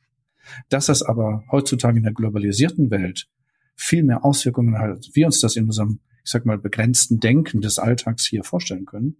Dass 0.68 0.86
das 0.86 1.02
aber 1.02 1.44
heutzutage 1.50 1.96
in 1.96 2.02
der 2.02 2.12
globalisierten 2.12 2.90
Welt 2.90 3.28
viel 3.76 4.02
mehr 4.02 4.24
Auswirkungen 4.24 4.78
hat, 4.78 4.90
als 4.90 5.10
wir 5.14 5.26
uns 5.26 5.40
das 5.40 5.56
in 5.56 5.64
unserem, 5.64 6.00
ich 6.24 6.30
sag 6.30 6.46
mal, 6.46 6.58
begrenzten 6.58 7.20
Denken 7.20 7.60
des 7.60 7.78
Alltags 7.78 8.26
hier 8.26 8.44
vorstellen 8.44 8.86
können, 8.86 9.16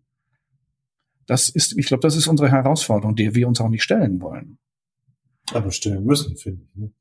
das 1.26 1.48
ist, 1.48 1.76
ich 1.78 1.86
glaube, 1.86 2.02
das 2.02 2.16
ist 2.16 2.26
unsere 2.26 2.50
Herausforderung, 2.50 3.16
die 3.16 3.34
wir 3.34 3.48
uns 3.48 3.60
auch 3.60 3.68
nicht 3.68 3.82
stellen 3.82 4.20
wollen. 4.20 4.58
Aber 5.52 5.70
stellen 5.70 6.04
müssen, 6.04 6.36
finde 6.36 6.62
ich. 6.64 6.76
Ne? 6.76 6.92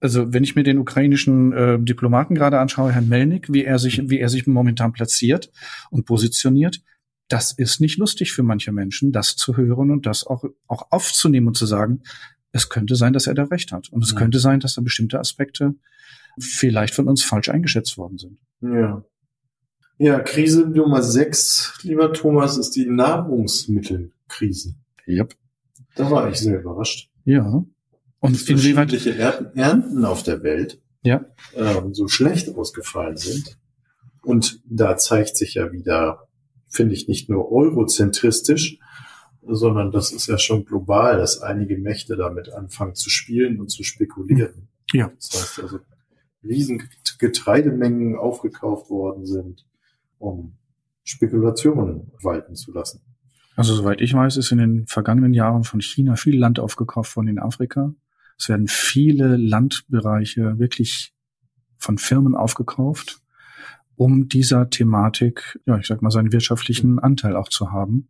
Also 0.00 0.32
wenn 0.32 0.44
ich 0.44 0.54
mir 0.54 0.62
den 0.62 0.78
ukrainischen 0.78 1.52
äh, 1.52 1.78
Diplomaten 1.80 2.34
gerade 2.34 2.60
anschaue, 2.60 2.92
Herrn 2.92 3.08
Melnik, 3.08 3.52
wie 3.52 3.64
er 3.64 3.78
sich, 3.78 4.08
wie 4.08 4.20
er 4.20 4.28
sich 4.28 4.46
momentan 4.46 4.92
platziert 4.92 5.50
und 5.90 6.04
positioniert, 6.04 6.82
das 7.28 7.52
ist 7.52 7.80
nicht 7.80 7.98
lustig 7.98 8.32
für 8.32 8.42
manche 8.42 8.72
Menschen, 8.72 9.12
das 9.12 9.36
zu 9.36 9.56
hören 9.56 9.90
und 9.90 10.06
das 10.06 10.26
auch, 10.26 10.44
auch 10.66 10.92
aufzunehmen 10.92 11.48
und 11.48 11.56
zu 11.56 11.66
sagen, 11.66 12.02
es 12.52 12.68
könnte 12.68 12.96
sein, 12.96 13.12
dass 13.12 13.26
er 13.26 13.34
da 13.34 13.44
recht 13.44 13.72
hat. 13.72 13.88
Und 13.90 14.02
es 14.02 14.12
ja. 14.12 14.18
könnte 14.18 14.38
sein, 14.38 14.60
dass 14.60 14.74
da 14.74 14.80
bestimmte 14.80 15.18
Aspekte 15.18 15.74
vielleicht 16.40 16.94
von 16.94 17.08
uns 17.08 17.22
falsch 17.22 17.48
eingeschätzt 17.48 17.98
worden 17.98 18.18
sind. 18.18 18.38
Ja. 18.60 19.04
Ja, 19.98 20.20
Krise 20.20 20.68
Nummer 20.68 21.02
sechs, 21.02 21.76
lieber 21.82 22.12
Thomas, 22.12 22.56
ist 22.56 22.76
die 22.76 22.86
Nahrungsmittelkrise. 22.86 24.74
Yep. 25.08 25.34
Da 25.96 26.10
war 26.10 26.30
ich 26.30 26.36
sehr 26.38 26.60
überrascht. 26.60 27.10
Ja. 27.24 27.64
Und 28.20 28.48
inwieweit 28.48 28.92
Ernten 29.56 30.04
auf 30.04 30.22
der 30.22 30.42
Welt 30.44 30.80
ja. 31.02 31.24
äh, 31.54 31.82
so 31.92 32.06
schlecht 32.08 32.54
ausgefallen 32.54 33.16
sind. 33.16 33.58
Und 34.22 34.60
da 34.64 34.96
zeigt 34.96 35.36
sich 35.36 35.54
ja 35.54 35.72
wieder, 35.72 36.28
finde 36.68 36.94
ich, 36.94 37.08
nicht 37.08 37.28
nur 37.28 37.50
eurozentristisch, 37.50 38.78
sondern 39.42 39.90
das 39.90 40.12
ist 40.12 40.26
ja 40.26 40.38
schon 40.38 40.64
global, 40.64 41.16
dass 41.16 41.40
einige 41.40 41.78
Mächte 41.78 42.16
damit 42.16 42.52
anfangen 42.52 42.94
zu 42.94 43.10
spielen 43.10 43.60
und 43.60 43.68
zu 43.70 43.82
spekulieren. 43.82 44.68
Ja. 44.92 45.10
Das 45.16 45.30
heißt 45.32 45.60
also, 45.60 45.80
riesen 46.42 46.88
Getreidemengen 47.18 48.16
aufgekauft 48.16 48.90
worden 48.90 49.26
sind 49.26 49.64
um 50.18 50.56
Spekulationen 51.04 52.12
walten 52.22 52.54
zu 52.54 52.72
lassen. 52.72 53.00
Also 53.56 53.74
soweit 53.74 54.00
ich 54.00 54.14
weiß, 54.14 54.36
ist 54.36 54.52
in 54.52 54.58
den 54.58 54.86
vergangenen 54.86 55.34
Jahren 55.34 55.64
von 55.64 55.80
China 55.80 56.16
viel 56.16 56.38
Land 56.38 56.60
aufgekauft 56.60 57.10
von 57.10 57.26
in 57.26 57.38
Afrika. 57.38 57.92
Es 58.36 58.48
werden 58.48 58.68
viele 58.68 59.36
Landbereiche 59.36 60.58
wirklich 60.58 61.12
von 61.76 61.98
Firmen 61.98 62.36
aufgekauft, 62.36 63.20
um 63.96 64.28
dieser 64.28 64.70
Thematik, 64.70 65.58
ja, 65.66 65.78
ich 65.78 65.86
sag 65.86 66.02
mal, 66.02 66.10
seinen 66.10 66.32
wirtschaftlichen 66.32 66.98
Anteil 67.00 67.34
auch 67.34 67.48
zu 67.48 67.72
haben 67.72 68.08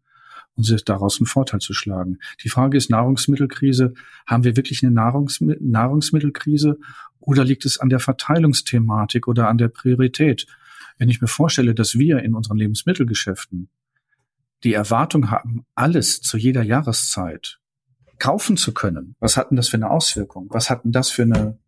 und 0.54 0.64
sich 0.64 0.85
daraus 0.85 1.18
einen 1.18 1.26
Vorteil 1.26 1.61
zu 1.61 1.73
schlagen. 1.73 2.18
Die 2.42 2.50
Frage 2.50 2.76
ist 2.76 2.90
Nahrungsmittelkrise. 2.90 3.94
Haben 4.26 4.44
wir 4.44 4.56
wirklich 4.56 4.82
eine 4.82 4.92
Nahrungsmi 4.92 5.56
Nahrungsmittelkrise 5.61 6.78
oder 7.28 7.44
liegt 7.44 7.66
es 7.66 7.78
an 7.78 7.90
der 7.90 8.00
Verteilungsthematik 8.00 9.28
oder 9.28 9.49
an 9.49 9.58
der 9.58 9.68
Priorität? 9.68 10.47
Wenn 10.97 11.11
ich 11.11 11.20
mir 11.20 11.28
vorstelle, 11.28 11.75
dass 11.75 11.99
wir 11.99 12.20
in 12.20 12.35
unseren 12.35 12.56
Lebensmittelgeschäften 12.56 13.68
die 14.64 14.73
Erwartung 14.73 15.30
haben, 15.30 15.66
alles 15.75 16.23
zu 16.23 16.38
jeder 16.38 16.62
Jahreszeit 16.62 17.61
kaufen 18.18 18.56
zu 18.56 18.73
können, 18.73 19.14
was 19.20 19.37
hat 19.37 19.50
denn 19.50 19.56
das 19.56 19.68
für 19.68 19.76
eine 19.76 19.90
Auswirkung? 19.90 20.47
Was 20.49 20.70
hat 20.70 20.85
denn 20.85 20.92
das 20.92 21.11
für 21.11 21.23
eine, 21.23 21.58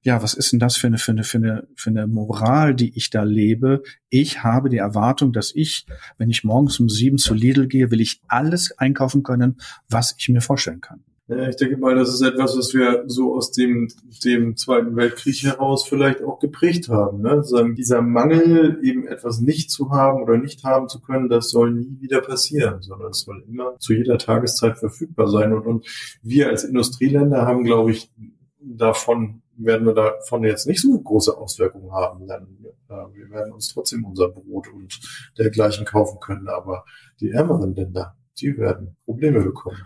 ja, 0.00 0.22
was 0.22 0.32
ist 0.32 0.52
denn 0.52 0.58
das 0.58 0.78
für 0.78 0.86
eine, 0.86 0.96
für 0.96 1.12
eine, 1.12 1.22
für 1.22 1.36
eine, 1.36 1.68
für 1.76 1.90
eine 1.90 2.06
Moral, 2.06 2.74
die 2.74 2.96
ich 2.96 3.10
da 3.10 3.24
lebe? 3.24 3.82
Ich 4.08 4.42
habe 4.42 4.70
die 4.70 4.78
Erwartung, 4.78 5.34
dass 5.34 5.54
ich, 5.54 5.86
wenn 6.16 6.30
ich 6.30 6.44
morgens 6.44 6.80
um 6.80 6.88
sieben 6.88 7.18
zu 7.18 7.34
Lidl 7.34 7.68
gehe, 7.68 7.90
will 7.90 8.00
ich 8.00 8.22
alles 8.26 8.72
einkaufen 8.78 9.22
können, 9.22 9.60
was 9.90 10.14
ich 10.16 10.30
mir 10.30 10.40
vorstellen 10.40 10.80
kann. 10.80 11.04
Ja, 11.26 11.48
ich 11.48 11.56
denke 11.56 11.78
mal, 11.78 11.94
das 11.94 12.12
ist 12.12 12.20
etwas, 12.20 12.54
was 12.54 12.74
wir 12.74 13.04
so 13.06 13.34
aus 13.34 13.50
dem, 13.50 13.88
dem 14.22 14.58
Zweiten 14.58 14.94
Weltkrieg 14.94 15.42
heraus 15.42 15.88
vielleicht 15.88 16.22
auch 16.22 16.38
geprägt 16.38 16.90
haben. 16.90 17.22
Ne? 17.22 17.42
Dieser 17.74 18.02
Mangel, 18.02 18.78
eben 18.82 19.06
etwas 19.06 19.40
nicht 19.40 19.70
zu 19.70 19.90
haben 19.90 20.22
oder 20.22 20.36
nicht 20.36 20.64
haben 20.64 20.86
zu 20.86 21.00
können, 21.00 21.30
das 21.30 21.48
soll 21.48 21.72
nie 21.72 21.98
wieder 21.98 22.20
passieren, 22.20 22.82
sondern 22.82 23.12
es 23.12 23.20
soll 23.20 23.42
immer 23.48 23.78
zu 23.78 23.94
jeder 23.94 24.18
Tageszeit 24.18 24.76
verfügbar 24.76 25.28
sein. 25.28 25.54
Und, 25.54 25.66
und 25.66 26.18
wir 26.22 26.50
als 26.50 26.64
Industrieländer 26.64 27.46
haben, 27.46 27.64
glaube 27.64 27.92
ich, 27.92 28.12
davon 28.60 29.40
werden 29.56 29.86
wir 29.86 29.94
davon 29.94 30.44
jetzt 30.44 30.66
nicht 30.66 30.82
so 30.82 30.98
große 30.98 31.38
Auswirkungen 31.38 31.90
haben, 31.90 32.26
denn 32.26 32.66
äh, 32.90 33.14
wir 33.14 33.30
werden 33.30 33.54
uns 33.54 33.72
trotzdem 33.72 34.04
unser 34.04 34.28
Brot 34.28 34.68
und 34.68 35.00
dergleichen 35.38 35.86
kaufen 35.86 36.20
können. 36.20 36.48
Aber 36.48 36.84
die 37.20 37.30
ärmeren 37.30 37.74
Länder, 37.74 38.14
die 38.38 38.58
werden 38.58 38.96
Probleme 39.06 39.40
bekommen 39.40 39.80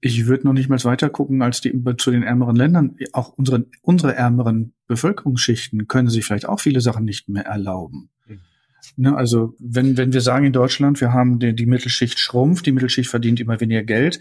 ich 0.00 0.26
würde 0.26 0.46
noch 0.46 0.52
nicht 0.52 0.68
mal 0.68 0.82
weiter 0.84 1.10
gucken 1.10 1.42
als 1.42 1.60
die 1.60 1.72
zu 1.98 2.10
den 2.10 2.22
ärmeren 2.22 2.56
Ländern. 2.56 2.96
Auch 3.12 3.34
unsere, 3.36 3.66
unsere 3.82 4.14
ärmeren 4.14 4.72
Bevölkerungsschichten 4.86 5.88
können 5.88 6.08
sich 6.08 6.24
vielleicht 6.24 6.46
auch 6.46 6.60
viele 6.60 6.80
Sachen 6.80 7.04
nicht 7.04 7.28
mehr 7.28 7.44
erlauben. 7.44 8.08
Mhm. 8.26 8.40
Ne, 8.96 9.16
also 9.16 9.54
wenn, 9.58 9.96
wenn 9.96 10.12
wir 10.12 10.22
sagen 10.22 10.46
in 10.46 10.52
Deutschland, 10.52 11.00
wir 11.00 11.12
haben 11.12 11.38
die, 11.38 11.54
die 11.54 11.66
Mittelschicht 11.66 12.18
schrumpft, 12.18 12.64
die 12.66 12.72
Mittelschicht 12.72 13.10
verdient 13.10 13.40
immer 13.40 13.60
weniger 13.60 13.82
Geld. 13.82 14.20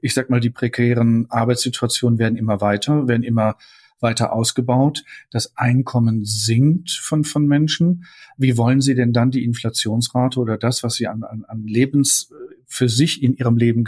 Ich 0.00 0.14
sag 0.14 0.30
mal, 0.30 0.40
die 0.40 0.50
prekären 0.50 1.26
Arbeitssituationen 1.30 2.18
werden 2.18 2.36
immer 2.36 2.60
weiter, 2.60 3.06
werden 3.06 3.22
immer 3.22 3.56
weiter 4.00 4.32
ausgebaut. 4.32 5.04
Das 5.30 5.56
Einkommen 5.56 6.24
sinkt 6.24 6.90
von, 6.90 7.22
von 7.22 7.46
Menschen. 7.46 8.04
Wie 8.36 8.56
wollen 8.56 8.80
Sie 8.80 8.94
denn 8.94 9.12
dann 9.12 9.30
die 9.30 9.44
Inflationsrate 9.44 10.40
oder 10.40 10.58
das, 10.58 10.82
was 10.82 10.94
Sie 10.94 11.06
an, 11.06 11.22
an, 11.22 11.44
an 11.46 11.66
Lebens 11.66 12.32
für 12.70 12.88
sich 12.88 13.22
in 13.22 13.34
ihrem 13.34 13.56
Leben 13.56 13.84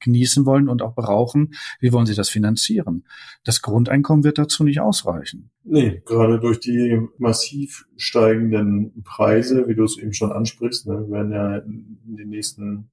genießen 0.00 0.46
wollen 0.46 0.68
und 0.68 0.80
auch 0.80 0.94
brauchen, 0.94 1.54
wie 1.80 1.92
wollen 1.92 2.06
sie 2.06 2.14
das 2.14 2.30
finanzieren? 2.30 3.04
Das 3.44 3.60
Grundeinkommen 3.60 4.24
wird 4.24 4.38
dazu 4.38 4.64
nicht 4.64 4.80
ausreichen. 4.80 5.50
Nee, 5.64 6.02
gerade 6.06 6.40
durch 6.40 6.58
die 6.58 6.98
massiv 7.18 7.84
steigenden 7.96 9.02
Preise, 9.04 9.68
wie 9.68 9.74
du 9.74 9.84
es 9.84 9.98
eben 9.98 10.14
schon 10.14 10.32
ansprichst, 10.32 10.86
ne, 10.86 11.10
werden 11.10 11.30
ja 11.30 11.58
in 11.58 12.16
den 12.16 12.30
nächsten 12.30 12.90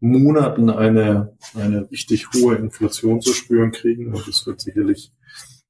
Monaten 0.00 0.70
eine, 0.70 1.36
eine 1.54 1.90
richtig 1.90 2.32
hohe 2.32 2.56
Inflation 2.56 3.20
zu 3.20 3.34
spüren 3.34 3.72
kriegen 3.72 4.14
und 4.14 4.26
das 4.26 4.46
wird 4.46 4.60
sicherlich 4.60 5.12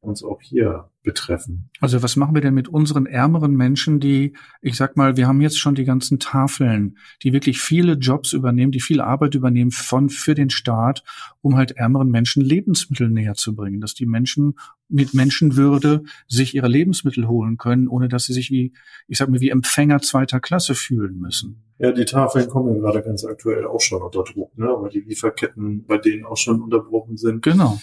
uns 0.00 0.22
auch 0.22 0.40
hier 0.40 0.90
betreffen. 1.02 1.70
Also 1.80 2.02
was 2.02 2.16
machen 2.16 2.34
wir 2.34 2.42
denn 2.42 2.54
mit 2.54 2.68
unseren 2.68 3.06
ärmeren 3.06 3.56
Menschen, 3.56 3.98
die, 3.98 4.34
ich 4.60 4.76
sag 4.76 4.96
mal, 4.96 5.16
wir 5.16 5.26
haben 5.26 5.40
jetzt 5.40 5.58
schon 5.58 5.74
die 5.74 5.84
ganzen 5.84 6.18
Tafeln, 6.18 6.98
die 7.22 7.32
wirklich 7.32 7.60
viele 7.60 7.94
Jobs 7.94 8.32
übernehmen, 8.32 8.72
die 8.72 8.80
viel 8.80 9.00
Arbeit 9.00 9.34
übernehmen 9.34 9.70
von 9.70 10.08
für 10.08 10.34
den 10.34 10.50
Staat, 10.50 11.02
um 11.40 11.56
halt 11.56 11.72
ärmeren 11.72 12.10
Menschen 12.10 12.42
Lebensmittel 12.42 13.08
näher 13.08 13.34
zu 13.34 13.56
bringen, 13.56 13.80
dass 13.80 13.94
die 13.94 14.06
Menschen 14.06 14.58
mit 14.88 15.14
Menschenwürde 15.14 16.04
sich 16.26 16.54
ihre 16.54 16.68
Lebensmittel 16.68 17.26
holen 17.26 17.56
können, 17.56 17.88
ohne 17.88 18.08
dass 18.08 18.24
sie 18.24 18.32
sich 18.32 18.50
wie, 18.50 18.72
ich 19.08 19.18
sag 19.18 19.28
mal, 19.28 19.40
wie 19.40 19.50
Empfänger 19.50 20.00
zweiter 20.00 20.40
Klasse 20.40 20.74
fühlen 20.74 21.18
müssen. 21.18 21.64
Ja, 21.78 21.92
die 21.92 22.04
Tafeln 22.04 22.48
kommen 22.48 22.80
gerade 22.80 23.02
ganz 23.02 23.24
aktuell 23.24 23.66
auch 23.66 23.80
schon 23.80 24.02
unter 24.02 24.24
Druck, 24.24 24.56
ne? 24.58 24.66
weil 24.66 24.90
die 24.90 25.00
Lieferketten 25.00 25.84
bei 25.86 25.98
denen 25.98 26.24
auch 26.24 26.36
schon 26.36 26.60
unterbrochen 26.60 27.16
sind. 27.16 27.42
Genau 27.42 27.78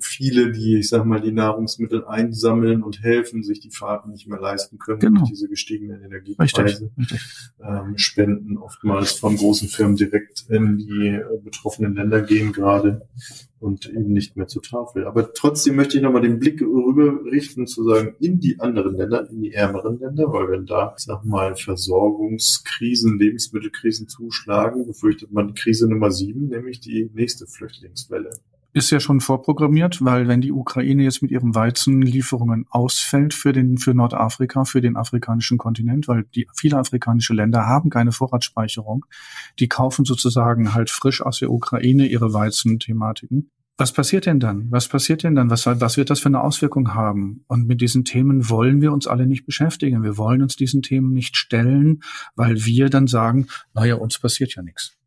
viele, 0.00 0.52
die, 0.52 0.78
ich 0.78 0.88
sag 0.88 1.04
mal, 1.04 1.20
die 1.20 1.32
Nahrungsmittel 1.32 2.04
einsammeln 2.04 2.82
und 2.82 3.02
helfen, 3.02 3.42
sich 3.42 3.60
die 3.60 3.70
Fahrten 3.70 4.10
nicht 4.10 4.26
mehr 4.26 4.40
leisten 4.40 4.78
können 4.78 5.00
genau. 5.00 5.20
durch 5.20 5.30
diese 5.30 5.48
gestiegenen 5.48 6.02
Energiepreise. 6.02 6.90
Ähm, 7.62 7.98
Spenden 7.98 8.56
oftmals 8.56 9.12
von 9.12 9.36
großen 9.36 9.68
Firmen 9.68 9.96
direkt 9.96 10.46
in 10.48 10.78
die 10.78 11.08
äh, 11.08 11.24
betroffenen 11.42 11.94
Länder 11.94 12.22
gehen 12.22 12.52
gerade 12.52 13.06
und 13.60 13.88
eben 13.88 14.12
nicht 14.12 14.36
mehr 14.36 14.46
zur 14.46 14.62
Tafel. 14.62 15.06
Aber 15.06 15.32
trotzdem 15.32 15.76
möchte 15.76 15.96
ich 15.96 16.02
nochmal 16.02 16.22
den 16.22 16.38
Blick 16.38 16.60
rüber 16.60 17.24
richten, 17.30 17.66
zu 17.66 17.84
sagen, 17.84 18.14
in 18.20 18.40
die 18.40 18.60
anderen 18.60 18.96
Länder, 18.96 19.28
in 19.28 19.42
die 19.42 19.52
ärmeren 19.52 19.98
Länder, 19.98 20.32
weil 20.32 20.48
wenn 20.50 20.66
da, 20.66 20.94
ich 20.96 21.04
sag 21.04 21.24
mal, 21.24 21.56
Versorgungskrisen, 21.56 23.18
Lebensmittelkrisen 23.18 24.08
zuschlagen, 24.08 24.86
befürchtet 24.86 25.32
man 25.32 25.48
die 25.48 25.54
Krise 25.54 25.88
Nummer 25.88 26.10
sieben, 26.10 26.48
nämlich 26.48 26.80
die 26.80 27.10
nächste 27.14 27.46
Flüchtlingswelle 27.46 28.30
ist 28.72 28.90
ja 28.90 29.00
schon 29.00 29.20
vorprogrammiert, 29.20 30.04
weil 30.04 30.28
wenn 30.28 30.40
die 30.40 30.52
Ukraine 30.52 31.02
jetzt 31.02 31.22
mit 31.22 31.30
ihren 31.30 31.54
Weizenlieferungen 31.54 32.66
ausfällt 32.70 33.34
für 33.34 33.52
den 33.52 33.78
für 33.78 33.94
Nordafrika, 33.94 34.64
für 34.64 34.80
den 34.80 34.96
afrikanischen 34.96 35.58
Kontinent, 35.58 36.06
weil 36.06 36.24
die 36.34 36.46
viele 36.54 36.76
afrikanische 36.78 37.34
Länder 37.34 37.66
haben 37.66 37.90
keine 37.90 38.12
Vorratsspeicherung, 38.12 39.06
die 39.58 39.68
kaufen 39.68 40.04
sozusagen 40.04 40.74
halt 40.74 40.90
frisch 40.90 41.22
aus 41.22 41.38
der 41.38 41.50
Ukraine 41.50 42.06
ihre 42.06 42.32
Weizenthematiken. 42.32 43.50
was 43.80 43.92
passiert 43.92 44.26
denn 44.26 44.40
dann? 44.40 44.66
Was 44.70 44.88
passiert 44.88 45.22
denn 45.22 45.36
dann? 45.36 45.50
Was, 45.50 45.64
was 45.66 45.96
wird 45.96 46.10
das 46.10 46.18
für 46.18 46.28
eine 46.28 46.42
Auswirkung 46.42 46.94
haben? 46.94 47.44
Und 47.46 47.68
mit 47.68 47.80
diesen 47.80 48.04
Themen 48.04 48.50
wollen 48.50 48.80
wir 48.80 48.92
uns 48.92 49.06
alle 49.06 49.26
nicht 49.26 49.46
beschäftigen. 49.46 50.02
Wir 50.02 50.18
wollen 50.18 50.42
uns 50.42 50.56
diesen 50.56 50.82
Themen 50.82 51.12
nicht 51.12 51.36
stellen, 51.36 52.00
weil 52.34 52.64
wir 52.64 52.90
dann 52.90 53.06
sagen, 53.06 53.46
naja, 53.74 53.94
uns 53.94 54.18
passiert 54.18 54.54
ja 54.56 54.62
nichts. 54.62 54.97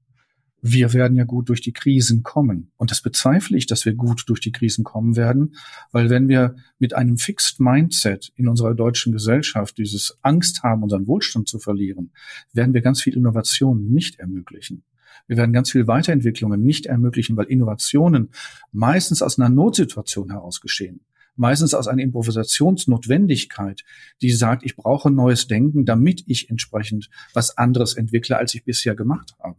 Wir 0.63 0.93
werden 0.93 1.17
ja 1.17 1.23
gut 1.23 1.49
durch 1.49 1.61
die 1.61 1.73
Krisen 1.73 2.21
kommen. 2.21 2.71
Und 2.77 2.91
das 2.91 3.01
bezweifle 3.01 3.57
ich, 3.57 3.65
dass 3.65 3.83
wir 3.85 3.95
gut 3.95 4.23
durch 4.27 4.39
die 4.39 4.51
Krisen 4.51 4.83
kommen 4.83 5.15
werden, 5.15 5.55
weil 5.91 6.11
wenn 6.11 6.27
wir 6.27 6.55
mit 6.77 6.93
einem 6.93 7.17
Fixed 7.17 7.59
Mindset 7.59 8.31
in 8.35 8.47
unserer 8.47 8.75
deutschen 8.75 9.11
Gesellschaft 9.11 9.79
dieses 9.79 10.19
Angst 10.21 10.61
haben, 10.61 10.83
unseren 10.83 11.07
Wohlstand 11.07 11.47
zu 11.47 11.57
verlieren, 11.57 12.11
werden 12.53 12.75
wir 12.75 12.81
ganz 12.81 13.01
viel 13.01 13.17
Innovation 13.17 13.91
nicht 13.91 14.19
ermöglichen. 14.19 14.83
Wir 15.27 15.37
werden 15.37 15.53
ganz 15.53 15.71
viel 15.71 15.87
Weiterentwicklungen 15.87 16.61
nicht 16.61 16.85
ermöglichen, 16.85 17.37
weil 17.37 17.45
Innovationen 17.45 18.29
meistens 18.71 19.23
aus 19.23 19.39
einer 19.39 19.49
Notsituation 19.49 20.29
heraus 20.29 20.61
geschehen. 20.61 21.01
Meistens 21.35 21.73
aus 21.73 21.87
einer 21.87 22.03
Improvisationsnotwendigkeit, 22.03 23.83
die 24.21 24.31
sagt, 24.31 24.63
ich 24.63 24.75
brauche 24.75 25.09
neues 25.09 25.47
Denken, 25.47 25.85
damit 25.85 26.23
ich 26.27 26.49
entsprechend 26.49 27.09
was 27.33 27.57
anderes 27.57 27.95
entwickle, 27.95 28.37
als 28.37 28.53
ich 28.53 28.63
bisher 28.63 28.95
gemacht 28.95 29.33
habe. 29.39 29.57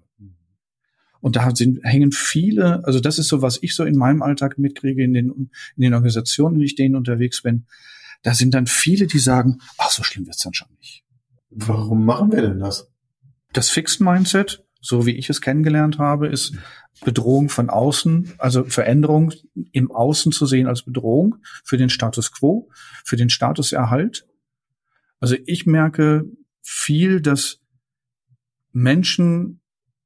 Und 1.22 1.36
da 1.36 1.54
sind, 1.54 1.78
hängen 1.84 2.10
viele, 2.10 2.84
also 2.84 2.98
das 2.98 3.18
ist 3.18 3.28
so, 3.28 3.42
was 3.42 3.58
ich 3.62 3.76
so 3.76 3.84
in 3.84 3.96
meinem 3.96 4.22
Alltag 4.22 4.58
mitkriege, 4.58 5.04
in 5.04 5.14
den, 5.14 5.30
in 5.76 5.82
den 5.82 5.94
Organisationen, 5.94 6.60
in 6.60 6.66
denen 6.76 6.96
unterwegs 6.96 7.42
bin. 7.42 7.66
Da 8.22 8.34
sind 8.34 8.54
dann 8.54 8.66
viele, 8.66 9.06
die 9.06 9.20
sagen, 9.20 9.58
ach, 9.78 9.90
so 9.90 10.02
schlimm 10.02 10.26
wird's 10.26 10.42
dann 10.42 10.52
schon 10.52 10.68
nicht. 10.78 11.04
Warum 11.50 12.04
machen 12.04 12.32
wir 12.32 12.42
denn 12.42 12.58
das? 12.58 12.90
Das 13.52 13.70
Fixed 13.70 14.00
Mindset, 14.00 14.64
so 14.80 15.06
wie 15.06 15.12
ich 15.12 15.30
es 15.30 15.40
kennengelernt 15.40 15.98
habe, 15.98 16.26
ist 16.26 16.56
Bedrohung 17.04 17.48
von 17.48 17.70
außen, 17.70 18.34
also 18.38 18.64
Veränderung 18.64 19.32
im 19.70 19.92
Außen 19.92 20.32
zu 20.32 20.46
sehen 20.46 20.66
als 20.66 20.82
Bedrohung 20.82 21.36
für 21.64 21.76
den 21.76 21.88
Status 21.88 22.32
quo, 22.32 22.68
für 23.04 23.16
den 23.16 23.30
Statuserhalt. 23.30 24.26
Also 25.20 25.36
ich 25.46 25.66
merke 25.66 26.24
viel, 26.62 27.20
dass 27.20 27.60
Menschen 28.72 29.61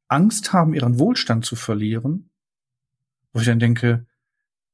Angst 0.08 0.52
haben, 0.52 0.74
ihren 0.74 0.98
Wohlstand 0.98 1.44
zu 1.44 1.56
verlieren, 1.56 2.30
wo 3.32 3.40
ich 3.40 3.46
dann 3.46 3.58
denke, 3.58 4.06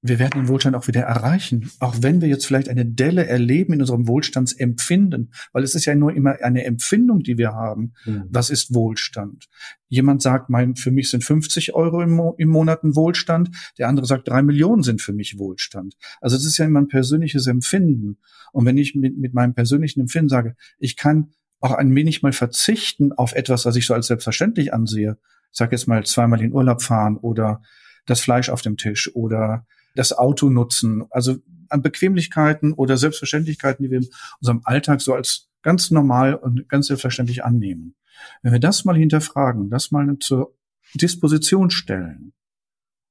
wir 0.04 0.18
werden 0.18 0.42
den 0.42 0.48
Wohlstand 0.48 0.74
auch 0.74 0.88
wieder 0.88 1.02
erreichen, 1.02 1.70
auch 1.78 1.94
wenn 2.00 2.20
wir 2.20 2.28
jetzt 2.28 2.44
vielleicht 2.44 2.68
eine 2.68 2.84
Delle 2.84 3.24
erleben 3.26 3.74
in 3.74 3.80
unserem 3.80 4.08
Wohlstandsempfinden, 4.08 5.32
weil 5.52 5.62
es 5.62 5.76
ist 5.76 5.84
ja 5.84 5.94
nur 5.94 6.12
immer 6.12 6.42
eine 6.42 6.64
Empfindung, 6.64 7.22
die 7.22 7.38
wir 7.38 7.52
haben. 7.52 7.94
Mhm. 8.04 8.24
Was 8.28 8.50
ist 8.50 8.74
Wohlstand? 8.74 9.48
Jemand 9.88 10.20
sagt, 10.20 10.50
mein, 10.50 10.74
für 10.74 10.90
mich 10.90 11.08
sind 11.08 11.22
50 11.22 11.74
Euro 11.74 12.02
im, 12.02 12.10
Mo 12.16 12.34
im 12.36 12.48
Monat 12.48 12.82
ein 12.82 12.96
Wohlstand, 12.96 13.50
der 13.78 13.88
andere 13.88 14.06
sagt, 14.06 14.26
drei 14.26 14.42
Millionen 14.42 14.82
sind 14.82 15.00
für 15.00 15.12
mich 15.12 15.38
Wohlstand. 15.38 15.94
Also 16.20 16.36
es 16.36 16.44
ist 16.44 16.58
ja 16.58 16.64
immer 16.64 16.80
ein 16.80 16.88
persönliches 16.88 17.46
Empfinden. 17.46 18.18
Und 18.52 18.66
wenn 18.66 18.78
ich 18.78 18.96
mit, 18.96 19.16
mit 19.16 19.34
meinem 19.34 19.54
persönlichen 19.54 20.00
Empfinden 20.00 20.28
sage, 20.28 20.56
ich 20.78 20.96
kann 20.96 21.30
auch 21.62 21.72
ein 21.72 21.94
wenig 21.94 22.22
mal 22.22 22.32
verzichten 22.32 23.12
auf 23.12 23.34
etwas, 23.34 23.64
was 23.64 23.76
ich 23.76 23.86
so 23.86 23.94
als 23.94 24.08
selbstverständlich 24.08 24.74
ansehe, 24.74 25.18
ich 25.50 25.58
sage 25.58 25.76
jetzt 25.76 25.86
mal 25.86 26.04
zweimal 26.04 26.40
in 26.40 26.52
Urlaub 26.52 26.82
fahren 26.82 27.16
oder 27.16 27.62
das 28.06 28.20
Fleisch 28.20 28.48
auf 28.48 28.62
dem 28.62 28.76
Tisch 28.76 29.14
oder 29.14 29.66
das 29.94 30.12
Auto 30.12 30.50
nutzen, 30.50 31.04
also 31.10 31.36
an 31.68 31.82
Bequemlichkeiten 31.82 32.72
oder 32.72 32.96
Selbstverständlichkeiten, 32.96 33.84
die 33.84 33.90
wir 33.90 33.98
in 33.98 34.08
unserem 34.40 34.62
Alltag 34.64 35.00
so 35.00 35.14
als 35.14 35.48
ganz 35.62 35.90
normal 35.90 36.34
und 36.34 36.68
ganz 36.68 36.88
selbstverständlich 36.88 37.44
annehmen. 37.44 37.94
Wenn 38.42 38.52
wir 38.52 38.60
das 38.60 38.84
mal 38.84 38.96
hinterfragen, 38.96 39.70
das 39.70 39.90
mal 39.90 40.16
zur 40.18 40.54
Disposition 40.94 41.70
stellen 41.70 42.32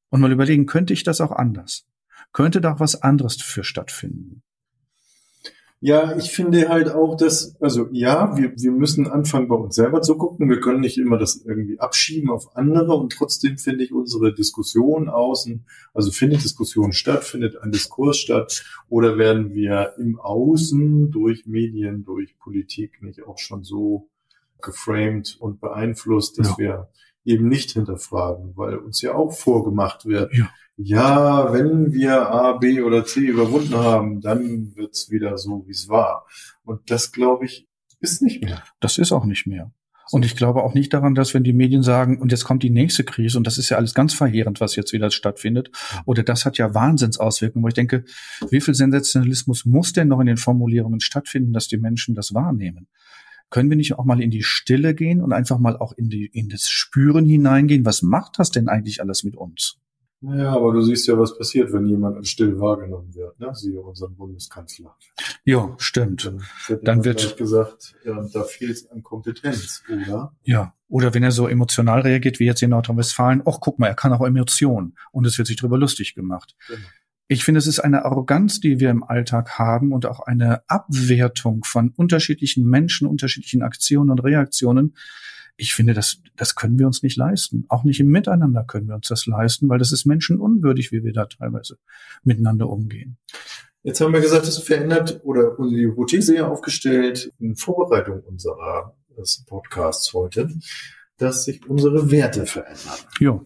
und 0.09 0.21
mal 0.21 0.31
überlegen, 0.31 0.65
könnte 0.65 0.93
ich 0.93 1.03
das 1.03 1.21
auch 1.21 1.31
anders? 1.31 1.87
Könnte 2.33 2.61
da 2.61 2.73
auch 2.73 2.79
was 2.79 3.01
anderes 3.01 3.41
für 3.41 3.63
stattfinden? 3.63 4.43
Ja, 5.83 6.15
ich 6.15 6.29
finde 6.29 6.69
halt 6.69 6.91
auch, 6.91 7.17
dass, 7.17 7.59
also 7.59 7.87
ja, 7.91 8.37
wir, 8.37 8.53
wir 8.55 8.71
müssen 8.71 9.07
anfangen, 9.07 9.47
bei 9.47 9.55
uns 9.55 9.73
selber 9.73 10.03
zu 10.03 10.15
gucken. 10.15 10.47
Wir 10.47 10.59
können 10.59 10.79
nicht 10.79 10.99
immer 10.99 11.17
das 11.17 11.37
irgendwie 11.43 11.79
abschieben 11.79 12.29
auf 12.29 12.55
andere 12.55 12.93
und 12.93 13.11
trotzdem 13.11 13.57
finde 13.57 13.83
ich 13.83 13.91
unsere 13.91 14.31
Diskussion 14.31 15.09
außen, 15.09 15.65
also 15.95 16.11
findet 16.11 16.43
Diskussion 16.43 16.93
statt, 16.93 17.23
findet 17.23 17.57
ein 17.63 17.71
Diskurs 17.71 18.19
statt 18.19 18.63
oder 18.89 19.17
werden 19.17 19.55
wir 19.55 19.95
im 19.97 20.19
Außen 20.19 21.09
durch 21.09 21.47
Medien, 21.47 22.05
durch 22.05 22.37
Politik 22.37 23.01
nicht 23.01 23.23
auch 23.25 23.39
schon 23.39 23.63
so 23.63 24.07
geframed 24.61 25.37
und 25.39 25.61
beeinflusst, 25.61 26.37
dass 26.37 26.49
ja. 26.49 26.57
wir 26.59 26.89
eben 27.23 27.47
nicht 27.47 27.71
hinterfragen, 27.71 28.53
weil 28.55 28.77
uns 28.77 29.01
ja 29.01 29.13
auch 29.13 29.31
vorgemacht 29.31 30.05
wird, 30.05 30.33
ja 30.35 30.49
ja, 30.83 31.53
wenn 31.53 31.93
wir 31.93 32.29
A, 32.29 32.53
B 32.53 32.81
oder 32.81 33.05
C 33.05 33.21
überwunden 33.21 33.75
haben, 33.75 34.21
dann 34.21 34.75
wird's 34.75 35.09
wieder 35.09 35.37
so, 35.37 35.63
wie 35.67 35.71
es 35.71 35.89
war. 35.89 36.25
Und 36.63 36.89
das, 36.89 37.11
glaube 37.11 37.45
ich, 37.45 37.67
ist 37.99 38.21
nicht 38.21 38.43
mehr. 38.43 38.63
Das 38.79 38.97
ist 38.97 39.11
auch 39.11 39.25
nicht 39.25 39.45
mehr. 39.45 39.71
Und 40.11 40.25
ich 40.25 40.35
glaube 40.35 40.63
auch 40.63 40.73
nicht 40.73 40.93
daran, 40.93 41.15
dass 41.15 41.33
wenn 41.33 41.43
die 41.43 41.53
Medien 41.53 41.83
sagen, 41.83 42.19
und 42.19 42.31
jetzt 42.31 42.43
kommt 42.43 42.63
die 42.63 42.69
nächste 42.69 43.05
Krise, 43.05 43.37
und 43.37 43.47
das 43.47 43.57
ist 43.57 43.69
ja 43.69 43.77
alles 43.77 43.93
ganz 43.93 44.13
verheerend, 44.13 44.59
was 44.59 44.75
jetzt 44.75 44.91
wieder 44.91 45.09
stattfindet, 45.09 45.71
oder 46.05 46.23
das 46.23 46.45
hat 46.45 46.57
ja 46.57 46.73
Wahnsinnsauswirkungen, 46.73 47.63
wo 47.63 47.67
ich 47.69 47.75
denke, 47.75 48.03
wie 48.49 48.59
viel 48.59 48.73
Sensationalismus 48.73 49.65
muss 49.65 49.93
denn 49.93 50.09
noch 50.09 50.19
in 50.19 50.25
den 50.25 50.37
Formulierungen 50.37 50.99
stattfinden, 50.99 51.53
dass 51.53 51.67
die 51.67 51.77
Menschen 51.77 52.15
das 52.15 52.33
wahrnehmen? 52.33 52.87
Können 53.51 53.69
wir 53.69 53.77
nicht 53.77 53.99
auch 53.99 54.05
mal 54.05 54.21
in 54.21 54.31
die 54.31 54.43
Stille 54.43 54.95
gehen 54.95 55.21
und 55.21 55.33
einfach 55.33 55.59
mal 55.59 55.77
auch 55.77 55.93
in, 55.93 56.09
die, 56.09 56.25
in 56.25 56.49
das 56.49 56.69
Spüren 56.69 57.25
hineingehen? 57.25 57.85
Was 57.85 58.01
macht 58.01 58.39
das 58.39 58.49
denn 58.49 58.67
eigentlich 58.67 59.01
alles 59.01 59.23
mit 59.23 59.35
uns? 59.35 59.77
Naja, 60.23 60.51
aber 60.51 60.71
du 60.71 60.81
siehst 60.81 61.07
ja, 61.07 61.17
was 61.17 61.35
passiert, 61.35 61.73
wenn 61.73 61.87
jemand 61.87 62.15
als 62.15 62.29
still 62.29 62.59
wahrgenommen 62.59 63.13
wird, 63.15 63.39
ne? 63.39 63.55
Siehe 63.55 63.81
unseren 63.81 64.15
Bundeskanzler. 64.15 64.95
Ja, 65.43 65.73
stimmt. 65.79 66.25
Dann 66.25 66.43
wird, 66.67 66.87
Dann 66.87 67.03
wird 67.03 67.37
gesagt, 67.37 67.95
ja, 68.05 68.23
da 68.31 68.43
fehlt 68.43 68.71
es 68.71 68.91
an 68.91 69.01
Kompetenz, 69.01 69.83
oder? 69.89 70.35
Ja. 70.43 70.75
Oder 70.87 71.13
wenn 71.15 71.23
er 71.23 71.31
so 71.31 71.47
emotional 71.47 72.01
reagiert, 72.01 72.39
wie 72.39 72.45
jetzt 72.45 72.61
in 72.61 72.69
Nordrhein-Westfalen, 72.69 73.41
ach, 73.45 73.57
guck 73.61 73.79
mal, 73.79 73.87
er 73.87 73.95
kann 73.95 74.13
auch 74.13 74.25
Emotionen. 74.25 74.95
Und 75.11 75.25
es 75.25 75.37
wird 75.39 75.47
sich 75.47 75.57
darüber 75.57 75.79
lustig 75.79 76.13
gemacht. 76.13 76.55
Genau. 76.67 76.81
Ich 77.31 77.45
finde, 77.45 77.59
es 77.59 77.67
ist 77.67 77.79
eine 77.79 78.03
Arroganz, 78.03 78.59
die 78.59 78.81
wir 78.81 78.89
im 78.89 79.05
Alltag 79.05 79.57
haben 79.57 79.93
und 79.93 80.05
auch 80.05 80.19
eine 80.19 80.69
Abwertung 80.69 81.63
von 81.63 81.93
unterschiedlichen 81.95 82.65
Menschen, 82.65 83.07
unterschiedlichen 83.07 83.61
Aktionen 83.61 84.09
und 84.09 84.21
Reaktionen, 84.21 84.97
ich 85.55 85.73
finde, 85.73 85.93
das, 85.93 86.17
das 86.35 86.55
können 86.55 86.77
wir 86.77 86.87
uns 86.87 87.03
nicht 87.03 87.15
leisten. 87.15 87.63
Auch 87.69 87.85
nicht 87.85 88.01
im 88.01 88.07
Miteinander 88.07 88.65
können 88.65 88.89
wir 88.89 88.95
uns 88.95 89.07
das 89.07 89.27
leisten, 89.27 89.69
weil 89.69 89.79
das 89.79 89.93
ist 89.93 90.05
menschenunwürdig, 90.05 90.91
wie 90.91 91.05
wir 91.05 91.13
da 91.13 91.25
teilweise 91.25 91.77
miteinander 92.21 92.69
umgehen. 92.69 93.15
Jetzt 93.81 94.01
haben 94.01 94.11
wir 94.11 94.19
gesagt, 94.19 94.45
es 94.45 94.57
verändert 94.57 95.21
oder 95.23 95.55
die 95.57 95.85
Hypothese 95.85 96.35
ja 96.35 96.49
aufgestellt 96.49 97.31
in 97.39 97.55
Vorbereitung 97.55 98.19
unserer 98.23 98.93
Podcasts 99.47 100.11
heute, 100.13 100.49
dass 101.15 101.45
sich 101.45 101.65
unsere 101.65 102.11
Werte 102.11 102.45
verändern. 102.45 102.99
Ja, 103.21 103.39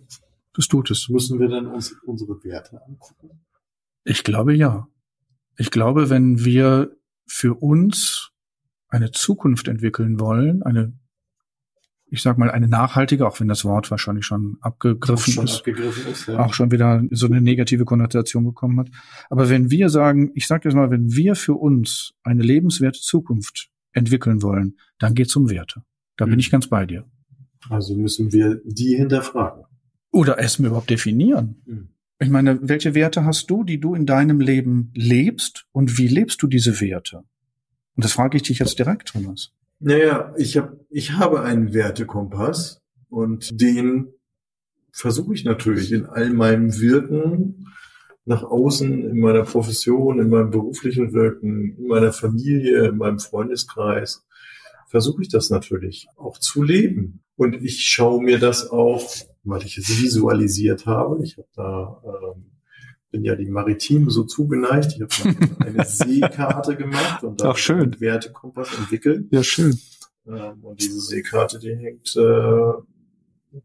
das 0.55 0.67
tut 0.67 0.89
es. 0.89 1.07
Müssen 1.07 1.39
wir 1.39 1.49
dann 1.49 1.67
uns 1.67 1.95
unsere 2.03 2.43
Werte 2.43 2.81
angucken? 2.83 3.44
Ich 4.05 4.23
glaube 4.23 4.53
ja. 4.53 4.87
Ich 5.57 5.71
glaube, 5.71 6.09
wenn 6.09 6.45
wir 6.45 6.95
für 7.27 7.55
uns 7.55 8.31
eine 8.87 9.11
Zukunft 9.11 9.67
entwickeln 9.67 10.19
wollen, 10.19 10.63
eine 10.63 10.93
ich 12.07 12.21
sag 12.21 12.37
mal, 12.37 12.51
eine 12.51 12.67
nachhaltige, 12.67 13.27
auch 13.27 13.39
wenn 13.39 13.47
das 13.47 13.65
Wort 13.65 13.89
wahrscheinlich 13.91 14.25
schon 14.25 14.57
abgegriffen 14.61 15.33
schon 15.33 15.45
ist, 15.45 15.57
abgegriffen 15.57 16.11
ist 16.11 16.27
ja. 16.27 16.39
auch 16.39 16.53
schon 16.53 16.71
wieder 16.71 17.03
so 17.11 17.25
eine 17.25 17.41
negative 17.41 17.83
Konnotation 17.83 18.45
bekommen 18.45 18.79
hat. 18.79 18.89
Aber 19.29 19.49
wenn 19.49 19.71
wir 19.71 19.89
sagen, 19.89 20.31
ich 20.35 20.47
sage 20.47 20.69
jetzt 20.69 20.75
mal, 20.75 20.91
wenn 20.91 21.13
wir 21.13 21.35
für 21.35 21.55
uns 21.55 22.13
eine 22.23 22.43
lebenswerte 22.43 22.99
Zukunft 22.99 23.69
entwickeln 23.91 24.41
wollen, 24.41 24.77
dann 24.99 25.15
geht's 25.15 25.35
um 25.35 25.49
Werte. 25.49 25.83
Da 26.15 26.25
mhm. 26.25 26.31
bin 26.31 26.39
ich 26.39 26.51
ganz 26.51 26.67
bei 26.67 26.85
dir. 26.85 27.05
Also 27.69 27.95
müssen 27.95 28.31
wir 28.31 28.61
die 28.63 28.95
hinterfragen. 28.95 29.63
Oder 30.11 30.37
erstmal 30.37 30.67
überhaupt 30.67 30.89
definieren. 30.89 31.61
Mhm. 31.65 31.89
Ich 32.19 32.29
meine, 32.29 32.59
welche 32.61 32.95
Werte 32.95 33.25
hast 33.25 33.49
du, 33.49 33.63
die 33.63 33.79
du 33.79 33.93
in 33.93 34.05
deinem 34.05 34.39
Leben 34.39 34.91
lebst 34.95 35.65
und 35.71 35.97
wie 35.97 36.07
lebst 36.07 36.41
du 36.41 36.47
diese 36.47 36.79
Werte? 36.79 37.23
Und 37.95 38.05
das 38.05 38.13
frage 38.13 38.37
ich 38.37 38.43
dich 38.43 38.59
jetzt 38.59 38.79
direkt, 38.79 39.09
Thomas. 39.09 39.51
Naja, 39.79 40.33
ich, 40.37 40.57
hab, 40.57 40.73
ich 40.89 41.13
habe 41.13 41.41
einen 41.41 41.73
Wertekompass 41.73 42.81
und 43.09 43.59
den 43.61 44.13
versuche 44.91 45.33
ich 45.33 45.43
natürlich 45.43 45.91
in 45.91 46.05
all 46.05 46.29
meinem 46.29 46.79
Wirken 46.79 47.67
nach 48.23 48.43
außen, 48.43 49.09
in 49.09 49.19
meiner 49.19 49.43
Profession, 49.43 50.19
in 50.19 50.29
meinem 50.29 50.51
beruflichen 50.51 51.13
Wirken, 51.13 51.77
in 51.77 51.87
meiner 51.87 52.13
Familie, 52.13 52.87
in 52.87 52.97
meinem 52.97 53.19
Freundeskreis, 53.19 54.25
versuche 54.87 55.21
ich 55.21 55.29
das 55.29 55.49
natürlich 55.49 56.07
auch 56.15 56.39
zu 56.39 56.63
leben. 56.63 57.21
Und 57.35 57.61
ich 57.61 57.85
schaue 57.85 58.23
mir 58.23 58.39
das 58.39 58.69
auch, 58.69 59.05
weil 59.45 59.63
ich 59.63 59.77
es 59.77 59.89
visualisiert 60.01 60.85
habe. 60.85 61.23
Ich 61.23 61.37
habe 61.37 61.47
da 61.55 62.01
ähm, 62.05 62.45
bin 63.15 63.23
ja 63.23 63.35
die 63.35 63.49
Maritim 63.49 64.09
so 64.09 64.23
zugeneigt. 64.23 64.97
Ich 64.97 65.01
habe 65.01 65.37
eine 65.59 65.85
Seekarte 65.85 66.75
gemacht 66.75 67.23
und 67.23 67.41
da 67.41 67.53
einen 67.69 67.99
Wertekompass 68.01 68.77
entwickelt. 68.77 69.27
Ja, 69.31 69.41
schön. 69.41 69.79
Ähm, 70.27 70.61
und 70.61 70.81
diese 70.81 70.99
Seekarte, 70.99 71.59
die 71.59 71.75
hängt 71.75 72.13
äh, 72.17 72.73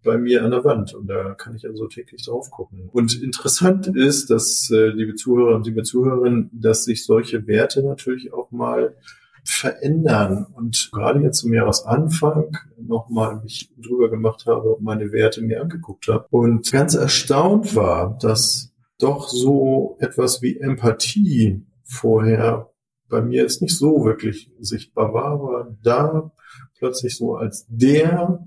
bei 0.05 0.19
mir 0.19 0.45
an 0.45 0.53
der 0.53 0.65
Wand 0.65 0.95
und 0.95 1.09
da 1.09 1.35
kann 1.35 1.57
ich 1.57 1.67
also 1.67 1.89
täglich 1.89 2.25
drauf 2.25 2.51
gucken. 2.51 2.89
Und 2.93 3.21
interessant 3.21 3.89
ist, 3.89 4.31
dass, 4.31 4.71
äh, 4.71 4.89
liebe 4.91 5.17
Zuhörer 5.17 5.57
und 5.57 5.67
liebe 5.67 5.83
Zuhörerinnen, 5.83 6.51
dass 6.53 6.85
sich 6.85 7.05
solche 7.05 7.47
Werte 7.49 7.83
natürlich 7.83 8.33
auch 8.33 8.53
mal 8.53 8.95
verändern. 9.45 10.47
Und 10.55 10.91
gerade 10.93 11.21
jetzt 11.21 11.39
zum 11.39 11.53
Jahresanfang 11.53 12.57
nochmal 12.77 13.41
mich 13.43 13.71
drüber 13.77 14.11
gemacht 14.11 14.47
habe 14.47 14.75
und 14.75 14.83
meine 14.83 15.13
Werte 15.13 15.43
mir 15.43 15.61
angeguckt 15.61 16.09
habe 16.09 16.27
und 16.31 16.71
ganz 16.71 16.95
erstaunt 16.95 17.75
war, 17.75 18.19
dass 18.21 18.73
doch 18.99 19.29
so 19.29 19.97
etwas 20.01 20.43
wie 20.43 20.59
Empathie 20.59 21.65
vorher 21.85 22.71
bei 23.09 23.21
mir 23.23 23.43
jetzt 23.43 23.63
nicht 23.63 23.77
so 23.77 24.05
wirklich 24.05 24.51
sichtbar 24.61 25.13
war, 25.13 25.33
aber 25.33 25.77
da 25.83 26.33
plötzlich 26.79 27.17
so 27.17 27.35
als 27.35 27.67
der 27.69 28.47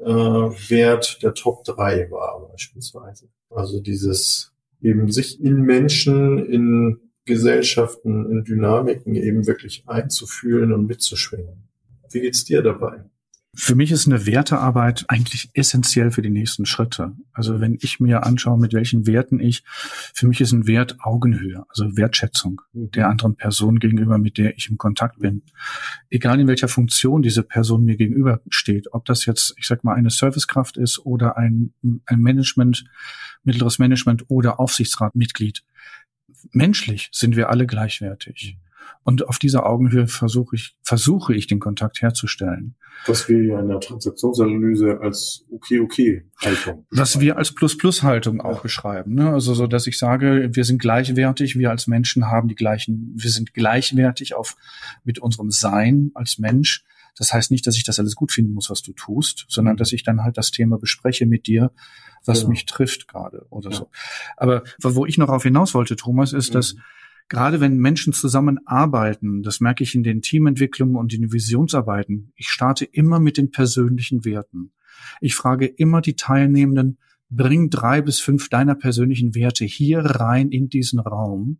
äh, 0.00 0.06
Wert 0.06 1.22
der 1.22 1.34
Top 1.34 1.64
3 1.64 2.10
war 2.10 2.48
beispielsweise. 2.50 3.28
Also 3.50 3.80
dieses 3.80 4.52
eben 4.80 5.10
sich 5.10 5.40
in 5.40 5.62
Menschen, 5.62 6.44
in 6.46 7.00
Gesellschaften, 7.26 8.30
in 8.30 8.44
Dynamiken 8.44 9.14
eben 9.14 9.46
wirklich 9.46 9.84
einzufühlen 9.86 10.72
und 10.72 10.86
mitzuschwingen. 10.86 11.68
Wie 12.10 12.20
geht's 12.20 12.44
dir 12.44 12.62
dabei? 12.62 13.04
Für 13.58 13.74
mich 13.74 13.90
ist 13.90 14.06
eine 14.06 14.26
Wertearbeit 14.26 15.06
eigentlich 15.08 15.48
essentiell 15.54 16.10
für 16.10 16.20
die 16.20 16.30
nächsten 16.30 16.66
Schritte. 16.66 17.16
Also 17.32 17.58
wenn 17.58 17.78
ich 17.80 18.00
mir 18.00 18.24
anschaue, 18.26 18.58
mit 18.58 18.74
welchen 18.74 19.06
Werten 19.06 19.40
ich, 19.40 19.64
für 20.12 20.28
mich 20.28 20.42
ist 20.42 20.52
ein 20.52 20.66
Wert 20.66 20.96
Augenhöhe, 21.00 21.64
also 21.70 21.96
Wertschätzung 21.96 22.60
mhm. 22.74 22.90
der 22.90 23.08
anderen 23.08 23.34
Person 23.34 23.78
gegenüber, 23.78 24.18
mit 24.18 24.36
der 24.36 24.58
ich 24.58 24.68
im 24.68 24.76
Kontakt 24.76 25.20
bin. 25.20 25.42
Egal 26.10 26.38
in 26.38 26.48
welcher 26.48 26.68
Funktion 26.68 27.22
diese 27.22 27.42
Person 27.42 27.86
mir 27.86 27.96
gegenüber 27.96 28.42
steht, 28.50 28.92
ob 28.92 29.06
das 29.06 29.24
jetzt, 29.24 29.54
ich 29.56 29.66
sag 29.66 29.84
mal, 29.84 29.94
eine 29.94 30.10
Servicekraft 30.10 30.76
ist 30.76 30.98
oder 31.06 31.38
ein, 31.38 31.72
ein 32.04 32.20
Management, 32.20 32.84
mittleres 33.42 33.78
Management 33.78 34.26
oder 34.28 34.60
Aufsichtsratmitglied. 34.60 35.64
Menschlich 36.52 37.08
sind 37.12 37.36
wir 37.36 37.50
alle 37.50 37.66
gleichwertig. 37.66 38.56
Und 39.02 39.28
auf 39.28 39.38
dieser 39.38 39.66
Augenhöhe 39.66 40.08
versuche 40.08 40.56
ich, 40.56 40.76
versuche 40.82 41.34
ich 41.34 41.46
den 41.46 41.60
Kontakt 41.60 42.02
herzustellen. 42.02 42.74
Was 43.06 43.28
wir 43.28 43.42
ja 43.44 43.60
in 43.60 43.68
der 43.68 43.78
Transaktionsanalyse 43.78 45.00
als 45.00 45.44
Okay-Okay-Haltung. 45.50 46.86
Was 46.90 47.20
wir 47.20 47.36
als 47.36 47.54
Plus-Plus-Haltung 47.54 48.40
auch 48.40 48.56
ja. 48.56 48.62
beschreiben. 48.62 49.14
Ne? 49.14 49.30
Also 49.32 49.54
so, 49.54 49.66
dass 49.66 49.86
ich 49.86 49.98
sage, 49.98 50.50
wir 50.52 50.64
sind 50.64 50.80
gleichwertig, 50.80 51.56
wir 51.56 51.70
als 51.70 51.86
Menschen 51.86 52.26
haben 52.26 52.48
die 52.48 52.56
gleichen, 52.56 53.12
wir 53.16 53.30
sind 53.30 53.54
gleichwertig 53.54 54.34
auf 54.34 54.56
mit 55.04 55.20
unserem 55.20 55.50
Sein 55.50 56.10
als 56.14 56.38
Mensch. 56.38 56.84
Das 57.16 57.32
heißt 57.32 57.50
nicht, 57.50 57.66
dass 57.66 57.76
ich 57.76 57.84
das 57.84 57.98
alles 57.98 58.14
gut 58.14 58.32
finden 58.32 58.52
muss, 58.52 58.70
was 58.70 58.82
du 58.82 58.92
tust, 58.92 59.46
sondern 59.48 59.74
mhm. 59.74 59.78
dass 59.78 59.92
ich 59.92 60.02
dann 60.02 60.22
halt 60.22 60.36
das 60.36 60.50
Thema 60.50 60.78
bespreche 60.78 61.26
mit 61.26 61.46
dir, 61.46 61.72
was 62.24 62.40
genau. 62.40 62.50
mich 62.50 62.66
trifft 62.66 63.08
gerade 63.08 63.46
oder 63.50 63.70
ja. 63.70 63.76
so. 63.76 63.90
Aber 64.36 64.64
wo 64.78 65.06
ich 65.06 65.18
noch 65.18 65.28
auf 65.28 65.42
hinaus 65.42 65.74
wollte, 65.74 65.96
Thomas, 65.96 66.32
ist, 66.32 66.50
mhm. 66.50 66.54
dass 66.54 66.76
gerade 67.28 67.60
wenn 67.60 67.78
Menschen 67.78 68.12
zusammenarbeiten, 68.12 69.42
das 69.42 69.60
merke 69.60 69.82
ich 69.82 69.94
in 69.94 70.02
den 70.02 70.22
Teamentwicklungen 70.22 70.96
und 70.96 71.12
in 71.14 71.22
den 71.22 71.32
Visionsarbeiten, 71.32 72.32
ich 72.36 72.48
starte 72.48 72.84
immer 72.84 73.18
mit 73.18 73.38
den 73.38 73.50
persönlichen 73.50 74.24
Werten. 74.24 74.72
Ich 75.20 75.34
frage 75.34 75.66
immer 75.66 76.00
die 76.00 76.16
Teilnehmenden, 76.16 76.98
bring 77.30 77.70
drei 77.70 78.02
bis 78.02 78.20
fünf 78.20 78.48
deiner 78.48 78.74
persönlichen 78.74 79.34
Werte 79.34 79.64
hier 79.64 80.00
rein 80.00 80.50
in 80.50 80.68
diesen 80.68 81.00
Raum 81.00 81.58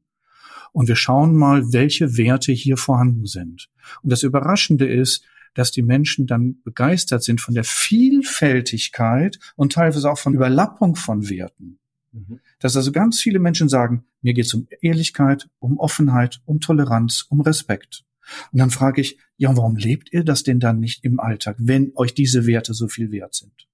und 0.72 0.88
wir 0.88 0.96
schauen 0.96 1.34
mal, 1.34 1.72
welche 1.72 2.16
Werte 2.16 2.52
hier 2.52 2.76
vorhanden 2.76 3.26
sind. 3.26 3.68
Und 4.02 4.12
das 4.12 4.22
Überraschende 4.22 4.86
ist, 4.86 5.24
dass 5.56 5.70
die 5.70 5.82
Menschen 5.82 6.26
dann 6.26 6.60
begeistert 6.62 7.22
sind 7.22 7.40
von 7.40 7.54
der 7.54 7.64
Vielfältigkeit 7.64 9.38
und 9.56 9.72
teilweise 9.72 10.10
auch 10.10 10.18
von 10.18 10.34
Überlappung 10.34 10.96
von 10.96 11.30
Werten. 11.30 11.78
Mhm. 12.12 12.40
Dass 12.60 12.76
also 12.76 12.92
ganz 12.92 13.20
viele 13.20 13.38
Menschen 13.38 13.70
sagen, 13.70 14.04
mir 14.20 14.34
geht 14.34 14.44
es 14.44 14.54
um 14.54 14.68
Ehrlichkeit, 14.82 15.48
um 15.58 15.78
Offenheit, 15.78 16.42
um 16.44 16.60
Toleranz, 16.60 17.24
um 17.30 17.40
Respekt. 17.40 18.04
Und 18.52 18.58
dann 18.58 18.70
frage 18.70 19.00
ich, 19.00 19.18
ja, 19.38 19.56
warum 19.56 19.76
lebt 19.76 20.12
ihr 20.12 20.24
das 20.24 20.42
denn 20.42 20.60
dann 20.60 20.78
nicht 20.78 21.04
im 21.04 21.20
Alltag, 21.20 21.56
wenn 21.58 21.92
euch 21.94 22.12
diese 22.12 22.46
Werte 22.46 22.74
so 22.74 22.88
viel 22.88 23.10
wert 23.10 23.34
sind? 23.34 23.66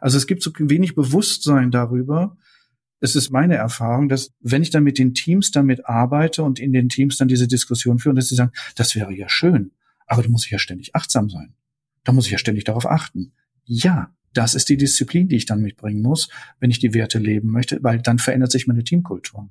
Also 0.00 0.16
es 0.16 0.28
gibt 0.28 0.44
so 0.44 0.52
wenig 0.56 0.94
Bewusstsein 0.94 1.72
darüber. 1.72 2.36
Es 3.00 3.16
ist 3.16 3.30
meine 3.30 3.56
Erfahrung, 3.56 4.08
dass 4.08 4.32
wenn 4.40 4.62
ich 4.62 4.70
dann 4.70 4.84
mit 4.84 4.98
den 4.98 5.14
Teams 5.14 5.50
damit 5.50 5.86
arbeite 5.86 6.44
und 6.44 6.60
in 6.60 6.72
den 6.72 6.88
Teams 6.88 7.16
dann 7.16 7.26
diese 7.26 7.48
Diskussion 7.48 7.98
führe, 7.98 8.14
dass 8.14 8.28
sie 8.28 8.36
sagen, 8.36 8.52
das 8.76 8.94
wäre 8.94 9.12
ja 9.12 9.28
schön, 9.28 9.72
aber 10.10 10.24
da 10.24 10.28
muss 10.28 10.44
ich 10.44 10.50
ja 10.50 10.58
ständig 10.58 10.96
achtsam 10.96 11.30
sein. 11.30 11.54
Da 12.02 12.12
muss 12.12 12.26
ich 12.26 12.32
ja 12.32 12.38
ständig 12.38 12.64
darauf 12.64 12.84
achten. 12.84 13.32
Ja, 13.64 14.12
das 14.34 14.56
ist 14.56 14.68
die 14.68 14.76
Disziplin, 14.76 15.28
die 15.28 15.36
ich 15.36 15.46
dann 15.46 15.62
mitbringen 15.62 16.02
muss, 16.02 16.28
wenn 16.58 16.70
ich 16.70 16.80
die 16.80 16.94
Werte 16.94 17.20
leben 17.20 17.50
möchte, 17.50 17.78
weil 17.82 18.00
dann 18.00 18.18
verändert 18.18 18.50
sich 18.50 18.66
meine 18.66 18.82
Teamkultur. 18.82 19.48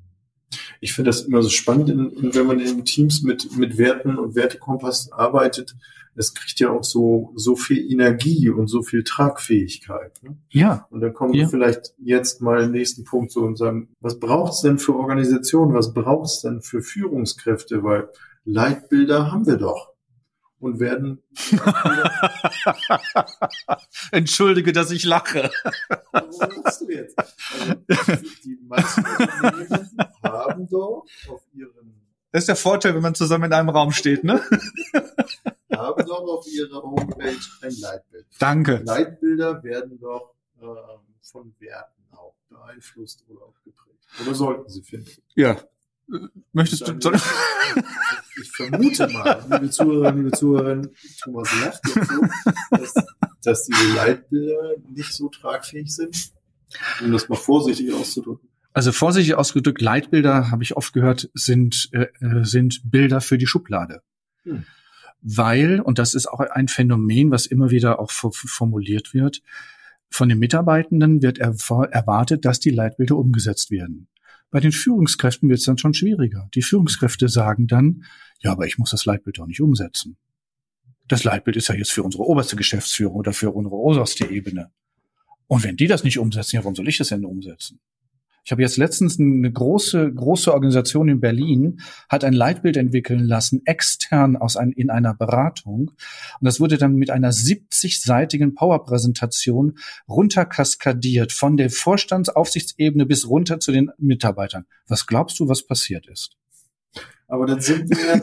Ich 0.82 0.94
finde 0.94 1.10
das 1.10 1.22
immer 1.22 1.42
so 1.42 1.50
spannend, 1.50 1.90
wenn 2.36 2.46
man 2.46 2.60
in 2.60 2.84
Teams 2.84 3.22
mit, 3.22 3.56
mit 3.58 3.78
Werten 3.78 4.18
und 4.18 4.36
Wertekompass 4.36 5.12
arbeitet. 5.14 5.76
Es 6.16 6.34
kriegt 6.34 6.60
ja 6.60 6.72
auch 6.72 6.84
so, 6.84 7.32
so 7.36 7.56
viel 7.56 7.90
Energie 7.90 8.50
und 8.50 8.68
so 8.68 8.82
viel 8.82 9.06
Tragfähigkeit. 9.06 10.22
Ne? 10.24 10.38
Ja. 10.50 10.88
Und 10.90 11.00
dann 11.00 11.14
kommen 11.14 11.34
ja. 11.36 11.42
wir 11.42 11.50
vielleicht 11.50 11.94
jetzt 12.00 12.42
mal 12.42 12.64
den 12.64 12.72
nächsten 12.72 13.06
Punkt 13.06 13.32
so 13.32 13.42
und 13.42 13.58
sagen, 13.58 13.90
was 14.02 14.20
braucht 14.20 14.54
es 14.54 14.62
denn 14.62 14.78
für 14.78 14.96
Organisationen? 14.96 15.74
Was 15.74 15.94
braucht 15.94 16.26
es 16.26 16.42
denn 16.42 16.62
für 16.62 16.82
Führungskräfte? 16.82 17.84
Weil 17.84 18.10
Leitbilder 18.44 19.32
haben 19.32 19.46
wir 19.46 19.56
doch 19.56 19.89
und 20.60 20.80
werden. 20.80 21.24
Entschuldige, 24.12 24.74
dass 24.74 24.92
ich 24.92 25.04
lache. 25.04 25.50
Wo 26.12 26.62
lachst 26.62 26.82
du 26.82 26.90
jetzt? 26.90 27.18
Also, 27.18 27.74
die 28.44 28.60
meisten 28.64 29.06
Unternehmen 29.06 29.98
haben 30.24 30.70
doch 30.70 31.06
auf 31.30 31.42
ihren. 31.54 31.96
Das 32.32 32.44
ist 32.44 32.50
der 32.50 32.56
Vorteil, 32.56 32.94
wenn 32.94 33.02
man 33.02 33.16
zusammen 33.16 33.46
in 33.46 33.54
einem 33.54 33.70
Raum 33.70 33.92
steht, 33.92 34.24
ne? 34.24 34.40
haben 35.80 36.06
doch 36.06 36.28
auf 36.28 36.46
ihrer 36.48 36.82
Homepage 36.82 37.38
ein 37.62 37.76
Leitbild. 37.80 38.26
Danke. 38.38 38.82
Leitbilder 38.86 39.64
werden 39.64 40.00
doch 40.00 40.36
äh, 40.62 40.66
von 41.22 41.56
Werten 41.60 42.04
auch 42.12 42.36
beeinflusst 42.50 43.24
oder 43.28 43.46
auch 43.46 43.56
geprägt. 43.64 44.06
Oder 44.22 44.36
sollten 44.36 44.70
sie 44.70 44.84
finden. 44.84 45.10
Ja. 45.36 45.58
Möchtest 46.54 46.88
du? 46.88 47.00
Soll 47.00 47.16
ich 48.42 48.52
vermute 48.52 49.08
mal, 49.08 49.46
liebe 49.50 49.70
Zuhörer, 49.70 50.12
liebe 50.12 50.32
Zuhörerinnen, 50.32 50.90
Thomas 51.22 51.50
lacht 51.62 51.82
jetzt 51.86 52.10
so, 52.10 52.22
dass, 52.72 52.94
dass 53.44 53.66
diese 53.66 53.96
Leitbilder 53.96 54.76
nicht 54.90 55.14
so 55.14 55.30
tragfähig 55.30 55.94
sind, 55.94 56.32
um 57.02 57.12
das 57.12 57.30
mal 57.30 57.36
vorsichtig 57.36 57.94
auszudrücken. 57.94 58.50
Also 58.74 58.92
vorsichtig 58.92 59.36
ausgedrückt, 59.36 59.82
Leitbilder, 59.82 60.52
habe 60.52 60.64
ich 60.64 60.78
oft 60.78 60.94
gehört, 60.94 61.30
sind, 61.34 61.90
äh, 61.92 62.08
äh, 62.22 62.44
sind 62.44 62.82
Bilder 62.86 63.20
für 63.22 63.38
die 63.38 63.48
Schublade. 63.48 64.02
Hm. 64.44 64.64
Weil, 65.22 65.82
und 65.82 66.00
das 66.00 66.14
ist 66.14 66.28
auch 66.28 66.40
ein 66.40 66.68
Phänomen, 66.68 67.32
was 67.32 67.46
immer 67.46 67.72
wieder 67.72 68.00
auch 68.00 68.12
formuliert 68.12 69.14
wird, 69.14 69.42
von 70.10 70.30
den 70.30 70.40
Mitarbeitenden 70.40 71.22
wird 71.22 71.40
erwartet, 71.40 72.46
dass 72.46 72.60
die 72.60 72.72
Leitbilder 72.72 73.16
umgesetzt 73.16 73.70
werden. 73.70 74.08
Bei 74.52 74.60
den 74.60 74.72
Führungskräften 74.72 75.48
wird 75.50 75.60
es 75.60 75.66
dann 75.66 75.78
schon 75.78 75.94
schwieriger. 75.94 76.50
Die 76.56 76.62
Führungskräfte 76.62 77.30
sagen 77.30 77.68
dann, 77.68 78.04
ja, 78.40 78.52
aber 78.52 78.66
ich 78.66 78.78
muss 78.78 78.92
das 78.92 79.06
Leitbild 79.06 79.38
doch 79.38 79.46
nicht 79.46 79.62
umsetzen. 79.62 80.18
Das 81.08 81.24
Leitbild 81.24 81.58
ist 81.58 81.68
ja 81.68 81.76
jetzt 81.76 81.92
für 81.92 82.04
unsere 82.04 82.24
oberste 82.24 82.56
Geschäftsführung 82.56 83.16
oder 83.16 83.34
für 83.34 83.52
unsere 83.52 83.76
oberste 83.76 84.30
Ebene. 84.30 84.72
Und 85.48 85.64
wenn 85.64 85.76
die 85.76 85.88
das 85.88 86.04
nicht 86.04 86.20
umsetzen, 86.20 86.56
ja, 86.56 86.64
warum 86.64 86.76
soll 86.76 86.88
ich 86.88 86.98
das 86.98 87.10
denn 87.10 87.26
umsetzen? 87.26 87.80
Ich 88.50 88.52
habe 88.52 88.64
jetzt 88.64 88.78
letztens 88.78 89.20
eine 89.20 89.52
große, 89.52 90.12
große 90.12 90.52
Organisation 90.52 91.08
in 91.08 91.20
Berlin, 91.20 91.82
hat 92.10 92.24
ein 92.24 92.34
Leitbild 92.34 92.78
entwickeln 92.78 93.24
lassen, 93.24 93.62
extern 93.66 94.38
aus 94.38 94.58
ein, 94.58 94.72
in 94.72 94.90
einer 94.90 95.14
Beratung. 95.14 95.92
Und 95.92 96.46
das 96.46 96.60
wurde 96.60 96.80
dann 96.80 96.96
mit 96.96 97.12
einer 97.12 97.32
70-seitigen 97.32 98.56
Powerpräsentation 98.56 99.78
runterkaskadiert 100.08 101.32
von 101.32 101.58
der 101.58 101.70
Vorstandsaufsichtsebene 101.70 103.06
bis 103.06 103.28
runter 103.28 103.60
zu 103.60 103.72
den 103.72 103.92
Mitarbeitern. 104.00 104.66
Was 104.88 105.06
glaubst 105.06 105.40
du, 105.40 105.48
was 105.48 105.68
passiert 105.68 106.08
ist? 106.08 106.36
Aber 107.28 107.46
dann 107.46 107.62
sind 107.62 107.88
wir, 107.92 108.20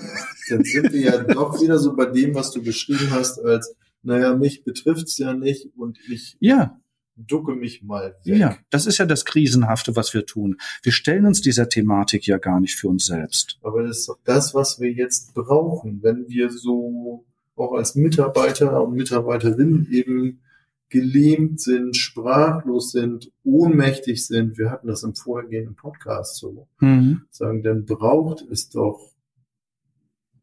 dann 0.49 0.65
sind 0.65 0.93
wir 0.93 1.01
ja 1.03 1.19
doch 1.23 1.63
wieder 1.63 1.79
so 1.79 1.95
bei 1.95 2.07
dem, 2.07 2.35
was 2.35 2.51
du 2.51 2.65
beschrieben 2.65 3.13
hast, 3.13 3.39
als, 3.39 3.77
naja, 4.03 4.35
mich 4.35 4.65
betrifft's 4.65 5.19
ja 5.19 5.35
nicht 5.35 5.69
und 5.77 6.01
ich 6.09 6.37
ja 6.41 6.81
ducke 7.17 7.55
mich 7.55 7.83
mal 7.83 8.15
weg. 8.25 8.39
Ja, 8.39 8.57
das 8.71 8.87
ist 8.87 8.99
ja 8.99 9.07
das 9.07 9.25
Krisenhafte, 9.25 9.97
was 9.97 10.15
wir 10.15 10.27
tun. 10.27 10.59
Wir 10.83 10.93
stellen 10.93 11.27
uns 11.27 11.41
dieser 11.41 11.69
Thematik 11.69 12.27
ja 12.27 12.39
gar 12.39 12.61
nicht 12.61 12.77
für 12.77 12.89
uns 12.89 13.07
selbst. 13.07 13.59
Aber 13.63 13.83
das 13.83 13.99
ist 13.99 14.09
doch 14.09 14.19
das, 14.25 14.55
was 14.55 14.81
wir 14.81 14.93
jetzt 14.93 15.35
brauchen, 15.35 16.03
wenn 16.03 16.29
wir 16.29 16.51
so 16.51 17.25
auch 17.57 17.73
als 17.73 17.95
Mitarbeiter 17.95 18.83
und 18.83 18.95
Mitarbeiterinnen 18.95 19.89
eben 19.91 20.41
gelähmt 20.89 21.61
sind, 21.61 21.97
sprachlos 21.97 22.93
sind, 22.93 23.33
ohnmächtig 23.43 24.27
sind. 24.27 24.57
Wir 24.57 24.71
hatten 24.71 24.87
das 24.87 25.03
im 25.03 25.15
vorhergehenden 25.15 25.75
Podcast 25.75 26.37
so. 26.37 26.69
Mhm. 26.81 27.23
Sagen, 27.31 27.63
dann 27.63 27.87
braucht 27.87 28.43
es 28.51 28.69
doch 28.69 29.13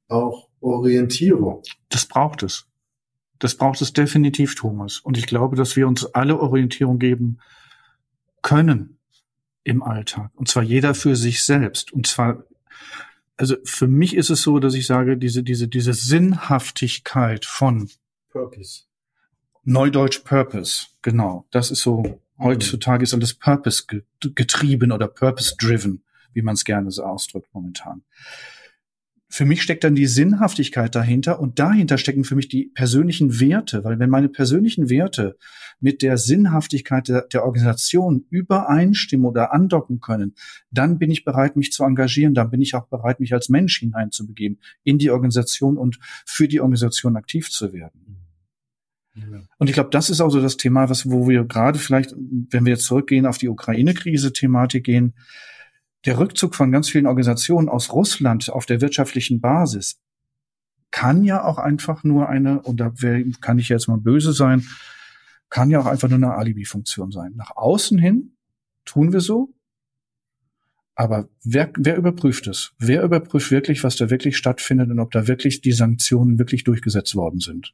auch 0.10 0.50
Orientierung. 0.60 1.62
Das 1.90 2.06
braucht 2.06 2.44
es. 2.44 2.68
Das 3.44 3.56
braucht 3.56 3.82
es 3.82 3.92
definitiv, 3.92 4.56
Thomas. 4.56 5.00
Und 5.00 5.18
ich 5.18 5.28
glaube, 5.28 5.58
dass 5.58 5.76
wir 5.76 5.86
uns 5.86 6.06
alle 6.06 6.40
Orientierung 6.40 6.98
geben 6.98 7.40
können 8.42 9.00
im 9.66 9.84
Alltag. 9.84 10.32
Und 10.36 10.48
zwar 10.48 10.64
jeder 10.64 10.96
für 10.96 11.18
sich 11.18 11.44
selbst. 11.44 11.92
Und 11.92 12.08
zwar, 12.08 12.46
also 13.36 13.58
für 13.66 13.88
mich 13.88 14.16
ist 14.16 14.30
es 14.30 14.44
so, 14.44 14.60
dass 14.60 14.76
ich 14.76 14.88
sage, 14.88 15.18
diese, 15.18 15.44
diese, 15.44 15.68
diese 15.68 15.94
Sinnhaftigkeit 15.94 17.44
von 17.44 17.90
Purpose. 18.30 18.84
Neudeutsch 19.66 20.24
Purpose, 20.24 20.88
genau. 21.02 21.46
Das 21.52 21.70
ist 21.70 21.82
so, 21.82 22.22
heutzutage 22.40 23.04
ist 23.04 23.14
alles 23.14 23.34
Purpose 23.34 23.84
getrieben 24.22 24.94
oder 24.94 25.10
Purpose 25.10 25.56
driven, 25.60 26.02
wie 26.32 26.44
man 26.44 26.54
es 26.54 26.64
gerne 26.64 26.92
so 26.92 27.04
ausdrückt 27.04 27.50
momentan 27.52 28.04
für 29.34 29.46
mich 29.46 29.64
steckt 29.64 29.84
dann 29.84 29.96
die 29.96 30.06
Sinnhaftigkeit 30.06 30.94
dahinter 30.94 31.40
und 31.40 31.58
dahinter 31.58 31.98
stecken 31.98 32.24
für 32.24 32.36
mich 32.36 32.50
die 32.50 32.66
persönlichen 32.66 33.40
Werte, 33.40 33.84
weil 33.84 33.98
wenn 33.98 34.12
meine 34.12 34.30
persönlichen 34.30 34.92
Werte 34.92 35.38
mit 35.80 36.04
der 36.04 36.20
Sinnhaftigkeit 36.20 37.08
der, 37.08 37.24
der, 37.24 37.44
Organisation 37.44 38.26
übereinstimmen 38.30 39.26
oder 39.26 39.52
andocken 39.52 40.02
können, 40.02 40.36
dann 40.70 41.00
bin 41.00 41.10
ich 41.10 41.26
bereit, 41.26 41.56
mich 41.56 41.72
zu 41.72 41.84
engagieren, 41.84 42.36
dann 42.36 42.52
bin 42.52 42.62
ich 42.62 42.76
auch 42.76 42.86
bereit, 42.86 43.20
mich 43.20 43.34
als 43.34 43.50
Mensch 43.50 43.80
hineinzubegeben 43.80 44.60
in 44.84 45.00
die 45.00 45.10
Organisation 45.10 45.80
und 45.80 45.98
für 46.28 46.48
die 46.48 46.62
Organisation 46.62 47.16
aktiv 47.16 47.50
zu 47.50 47.74
werden. 47.74 48.28
Ja. 49.16 49.42
Und 49.58 49.68
ich 49.68 49.74
glaube, 49.74 49.90
das 49.90 50.12
ist 50.12 50.22
auch 50.22 50.30
so 50.30 50.42
das 50.42 50.58
Thema, 50.58 50.92
was, 50.92 51.10
wo 51.10 51.28
wir 51.28 51.44
gerade 51.46 51.80
vielleicht, 51.80 52.14
wenn 52.16 52.66
wir 52.66 52.74
jetzt 52.74 52.86
zurückgehen 52.86 53.26
auf 53.26 53.40
die 53.40 53.50
Ukraine-Krise-Thematik 53.50 54.84
gehen, 54.84 55.16
der 56.06 56.20
Rückzug 56.20 56.56
von 56.56 56.72
ganz 56.72 56.90
vielen 56.90 57.08
Organisationen 57.08 57.70
aus 57.70 57.94
Russland 57.94 58.50
auf 58.50 58.66
der 58.66 58.82
wirtschaftlichen 58.82 59.42
Basis 59.42 60.00
kann 60.92 61.24
ja 61.24 61.44
auch 61.44 61.58
einfach 61.58 62.04
nur 62.04 62.30
eine, 62.30 62.62
und 62.62 62.80
da 62.80 62.94
kann 63.42 63.58
ich 63.58 63.70
jetzt 63.70 63.88
mal 63.88 63.98
böse 63.98 64.32
sein, 64.32 64.68
kann 65.50 65.70
ja 65.70 65.80
auch 65.80 65.86
einfach 65.86 66.08
nur 66.08 66.18
eine 66.18 66.34
Alibi-Funktion 66.36 67.12
sein. 67.12 67.34
Nach 67.36 67.56
außen 67.56 67.98
hin 67.98 68.36
tun 68.86 69.14
wir 69.14 69.22
so, 69.22 69.54
aber 70.96 71.30
wer, 71.44 71.72
wer 71.78 71.98
überprüft 71.98 72.46
es? 72.48 72.74
Wer 72.78 73.04
überprüft 73.04 73.50
wirklich, 73.50 73.84
was 73.84 73.96
da 73.96 74.10
wirklich 74.10 74.38
stattfindet 74.38 74.92
und 74.92 75.00
ob 75.00 75.12
da 75.12 75.28
wirklich 75.28 75.62
die 75.62 75.72
Sanktionen 75.72 76.38
wirklich 76.38 76.64
durchgesetzt 76.64 77.16
worden 77.16 77.40
sind? 77.40 77.74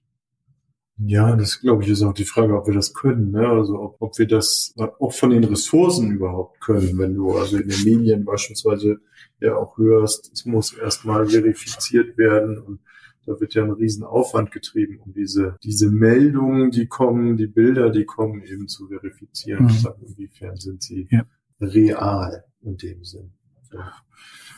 Ja, 1.05 1.35
das 1.35 1.61
glaube 1.61 1.83
ich 1.83 1.89
ist 1.89 2.03
auch 2.03 2.13
die 2.13 2.25
Frage, 2.25 2.57
ob 2.57 2.67
wir 2.67 2.73
das 2.73 2.93
können. 2.93 3.31
Ne? 3.31 3.47
Also 3.47 3.79
ob, 3.79 3.95
ob 3.99 4.17
wir 4.19 4.27
das 4.27 4.73
auch 4.77 5.13
von 5.13 5.29
den 5.29 5.45
Ressourcen 5.45 6.11
überhaupt 6.11 6.59
können. 6.59 6.97
Wenn 6.97 7.15
du 7.15 7.31
also 7.37 7.57
in 7.57 7.69
den 7.69 7.83
Medien 7.83 8.25
beispielsweise 8.25 8.99
ja 9.39 9.55
auch 9.55 9.77
hörst, 9.77 10.31
es 10.33 10.45
muss 10.45 10.73
erstmal 10.73 11.25
verifiziert 11.27 12.17
werden 12.17 12.57
und 12.57 12.79
da 13.25 13.39
wird 13.39 13.53
ja 13.53 13.63
ein 13.63 13.71
Riesenaufwand 13.71 14.51
getrieben, 14.51 14.99
um 14.99 15.13
diese, 15.13 15.57
diese 15.63 15.89
Meldungen, 15.89 16.71
die 16.71 16.87
kommen, 16.87 17.37
die 17.37 17.47
Bilder, 17.47 17.91
die 17.91 18.05
kommen, 18.05 18.41
eben 18.41 18.67
zu 18.67 18.87
verifizieren. 18.87 19.65
Mhm. 19.65 19.69
Sagen, 19.69 20.03
inwiefern 20.05 20.57
sind 20.57 20.81
sie 20.81 21.07
ja. 21.11 21.23
real 21.61 22.43
in 22.61 22.77
dem 22.77 23.03
Sinn. 23.03 23.31
Ja. 23.71 23.93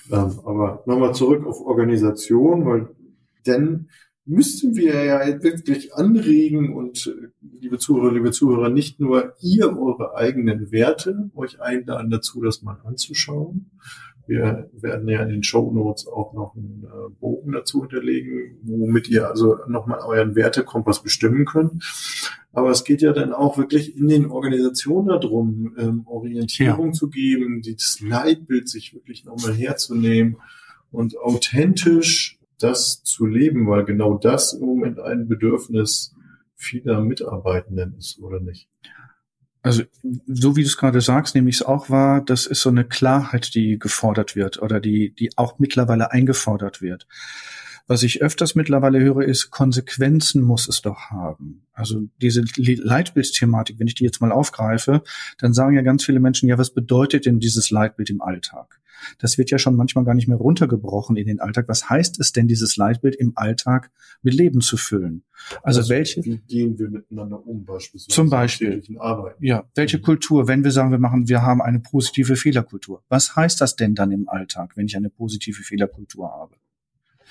Ähm, 0.10 0.40
aber 0.46 0.84
nochmal 0.86 1.14
zurück 1.14 1.46
auf 1.46 1.60
Organisation, 1.62 2.66
weil 2.66 2.90
denn 3.46 3.90
müssten 4.32 4.78
wir 4.78 5.04
ja 5.04 5.44
wirklich 5.44 5.94
anregen 5.94 6.74
und 6.74 7.08
äh, 7.08 7.28
liebe 7.60 7.78
Zuhörer, 7.78 8.14
liebe 8.14 8.32
Zuhörer, 8.32 8.70
nicht 8.70 9.00
nur 9.00 9.34
ihr 9.42 9.78
eure 9.78 10.16
eigenen 10.16 10.72
Werte 10.72 11.30
euch 11.36 11.62
einladen 11.62 12.10
dazu, 12.10 12.42
das 12.42 12.62
mal 12.62 12.80
anzuschauen. 12.86 13.72
Wir 14.28 14.70
werden 14.74 15.10
ja 15.10 15.22
in 15.24 15.30
den 15.30 15.44
Show 15.44 15.72
Notes 15.74 16.08
auch 16.08 16.34
noch 16.34 16.56
einen 16.56 16.86
äh, 16.86 17.14
Bogen 17.20 17.52
dazu 17.52 17.82
unterlegen, 17.82 18.60
womit 18.64 19.10
ihr 19.10 19.28
also 19.28 19.58
nochmal 19.68 20.00
euren 20.00 20.36
Wertekompass 20.36 21.04
bestimmen 21.04 21.46
könnt. 21.46 21.84
Aber 22.54 22.70
es 22.70 22.86
geht 22.86 23.02
ja 23.02 23.12
dann 23.12 23.34
auch 23.34 23.58
wirklich 23.58 23.98
in 23.98 24.08
den 24.08 24.28
Organisationen 24.28 25.08
darum, 25.08 25.76
ähm, 25.78 26.08
Orientierung 26.08 26.88
ja. 26.88 26.94
zu 26.94 27.10
geben, 27.10 27.62
das 27.64 28.00
Leitbild 28.00 28.70
sich 28.70 28.94
wirklich 28.94 29.26
nochmal 29.26 29.54
herzunehmen 29.54 30.38
und 30.92 31.18
authentisch 31.18 32.41
das 32.62 33.04
zu 33.04 33.26
leben, 33.26 33.68
weil 33.68 33.86
genau 33.86 34.18
das 34.18 34.54
im 34.54 34.66
Moment 34.66 35.00
ein 35.00 35.28
Bedürfnis 35.28 36.14
vieler 36.56 37.02
Mitarbeitenden 37.02 37.96
ist, 37.98 38.20
oder 38.20 38.40
nicht? 38.40 38.70
Also, 39.64 39.84
so 40.26 40.56
wie 40.56 40.62
du 40.62 40.68
es 40.68 40.78
gerade 40.78 41.02
sagst, 41.02 41.36
nehme 41.36 41.50
ich 41.50 41.58
es 41.58 41.64
auch 41.64 41.90
wahr, 41.90 42.24
das 42.26 42.48
ist 42.48 42.62
so 42.62 42.70
eine 42.70 42.84
Klarheit, 42.84 43.54
die 43.54 43.78
gefordert 43.78 44.36
wird 44.36 44.62
oder 44.62 44.80
die, 44.80 45.14
die 45.14 45.38
auch 45.38 45.60
mittlerweile 45.60 46.12
eingefordert 46.12 46.82
wird. 46.82 47.08
Was 47.88 48.04
ich 48.04 48.22
öfters 48.22 48.56
mittlerweile 48.56 49.00
höre, 49.00 49.24
ist, 49.24 49.52
Konsequenzen 49.52 50.42
muss 50.42 50.68
es 50.68 50.82
doch 50.82 51.10
haben. 51.10 51.66
Also 51.74 52.04
diese 52.22 52.44
Leitbildthematik, 52.58 53.80
wenn 53.80 53.88
ich 53.88 53.96
die 53.96 54.04
jetzt 54.04 54.22
mal 54.22 54.32
aufgreife, 54.32 55.04
dann 55.40 55.54
sagen 55.54 55.76
ja 55.76 55.82
ganz 55.82 56.06
viele 56.06 56.20
Menschen, 56.20 56.48
ja, 56.50 56.58
was 56.58 56.74
bedeutet 56.74 57.26
denn 57.26 57.40
dieses 57.40 57.72
Leitbild 57.72 58.10
im 58.10 58.22
Alltag? 58.22 58.82
Das 59.18 59.38
wird 59.38 59.52
ja 59.52 59.58
schon 59.58 59.76
manchmal 59.76 60.06
gar 60.06 60.14
nicht 60.14 60.28
mehr 60.28 60.38
runtergebrochen 60.38 61.18
in 61.18 61.28
den 61.28 61.40
Alltag. 61.40 61.68
Was 61.68 61.90
heißt 61.90 62.20
es 62.20 62.32
denn, 62.34 62.48
dieses 62.48 62.78
Leitbild 62.78 63.16
im 63.16 63.34
Alltag 63.36 63.92
mit 64.22 64.34
Leben 64.34 64.62
zu 64.62 64.78
füllen? 64.78 65.24
Also, 65.64 65.80
also 65.80 65.90
welche? 65.90 66.24
Wie 66.24 66.38
gehen 66.38 66.78
wir 66.78 66.90
miteinander 66.90 67.46
um, 67.46 67.66
beispielsweise? 67.66 68.14
Zum 68.14 68.30
Beispiel. 68.30 68.84
Ja, 69.40 69.64
welche 69.76 69.98
mhm. 69.98 70.04
Kultur? 70.04 70.48
Wenn 70.48 70.64
wir 70.64 70.72
sagen, 70.72 70.92
wir 70.92 71.00
machen, 71.00 71.28
wir 71.28 71.42
haben 71.42 71.62
eine 71.62 71.80
positive 71.80 72.36
Fehlerkultur. 72.36 73.04
Was 73.10 73.36
heißt 73.36 73.60
das 73.62 73.76
denn 73.76 73.96
dann 73.96 74.12
im 74.12 74.30
Alltag, 74.30 74.74
wenn 74.76 74.86
ich 74.86 74.96
eine 74.96 75.10
positive 75.10 75.64
Fehlerkultur 75.64 76.30
habe? 76.32 76.56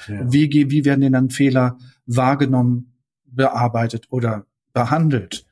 Ja. 0.09 0.33
Wie, 0.33 0.50
wie 0.70 0.85
werden 0.85 1.00
denn 1.00 1.12
dann 1.12 1.31
Fehler 1.31 1.79
wahrgenommen, 2.07 2.94
bearbeitet 3.24 4.07
oder 4.11 4.46
behandelt? 4.72 5.46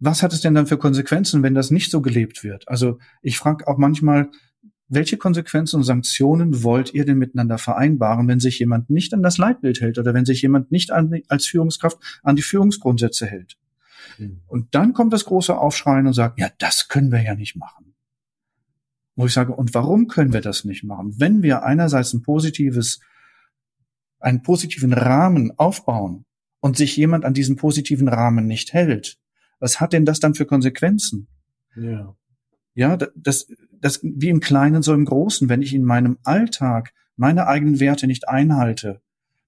Was 0.00 0.22
hat 0.22 0.32
es 0.32 0.40
denn 0.40 0.54
dann 0.54 0.66
für 0.66 0.78
Konsequenzen, 0.78 1.42
wenn 1.42 1.54
das 1.54 1.70
nicht 1.70 1.90
so 1.90 2.02
gelebt 2.02 2.44
wird? 2.44 2.68
Also 2.68 2.98
ich 3.22 3.38
frage 3.38 3.66
auch 3.68 3.78
manchmal, 3.78 4.30
welche 4.88 5.16
Konsequenzen 5.16 5.76
und 5.76 5.84
Sanktionen 5.84 6.62
wollt 6.62 6.92
ihr 6.92 7.04
denn 7.04 7.18
miteinander 7.18 7.58
vereinbaren, 7.58 8.28
wenn 8.28 8.40
sich 8.40 8.58
jemand 8.58 8.90
nicht 8.90 9.14
an 9.14 9.22
das 9.22 9.38
Leitbild 9.38 9.80
hält 9.80 9.98
oder 9.98 10.12
wenn 10.12 10.26
sich 10.26 10.42
jemand 10.42 10.70
nicht 10.70 10.90
an, 10.90 11.22
als 11.28 11.46
Führungskraft 11.46 11.98
an 12.22 12.36
die 12.36 12.42
Führungsgrundsätze 12.42 13.26
hält? 13.26 13.56
Mhm. 14.18 14.42
Und 14.46 14.74
dann 14.74 14.92
kommt 14.92 15.12
das 15.12 15.24
große 15.24 15.56
Aufschreien 15.56 16.06
und 16.06 16.12
sagt, 16.12 16.38
ja, 16.38 16.50
das 16.58 16.88
können 16.88 17.10
wir 17.10 17.22
ja 17.22 17.34
nicht 17.34 17.56
machen. 17.56 17.94
Wo 19.16 19.26
ich 19.26 19.32
sage, 19.32 19.52
und 19.52 19.74
warum 19.74 20.08
können 20.08 20.32
wir 20.32 20.40
das 20.40 20.64
nicht 20.64 20.84
machen? 20.84 21.14
Wenn 21.18 21.42
wir 21.42 21.62
einerseits 21.62 22.12
ein 22.12 22.22
positives, 22.22 23.00
einen 24.24 24.42
positiven 24.42 24.92
Rahmen 24.92 25.52
aufbauen 25.58 26.24
und 26.60 26.76
sich 26.76 26.96
jemand 26.96 27.24
an 27.24 27.34
diesen 27.34 27.56
positiven 27.56 28.08
Rahmen 28.08 28.46
nicht 28.46 28.72
hält, 28.72 29.18
was 29.60 29.80
hat 29.80 29.92
denn 29.92 30.04
das 30.04 30.18
dann 30.20 30.34
für 30.34 30.46
Konsequenzen? 30.46 31.28
Ja. 31.76 32.16
Ja, 32.74 32.96
das, 32.96 33.46
das 33.70 34.00
wie 34.02 34.30
im 34.30 34.40
Kleinen 34.40 34.82
so 34.82 34.94
im 34.94 35.04
Großen, 35.04 35.48
wenn 35.48 35.62
ich 35.62 35.74
in 35.74 35.84
meinem 35.84 36.18
Alltag 36.24 36.92
meine 37.16 37.46
eigenen 37.46 37.78
Werte 37.80 38.06
nicht 38.06 38.28
einhalte, 38.28 39.00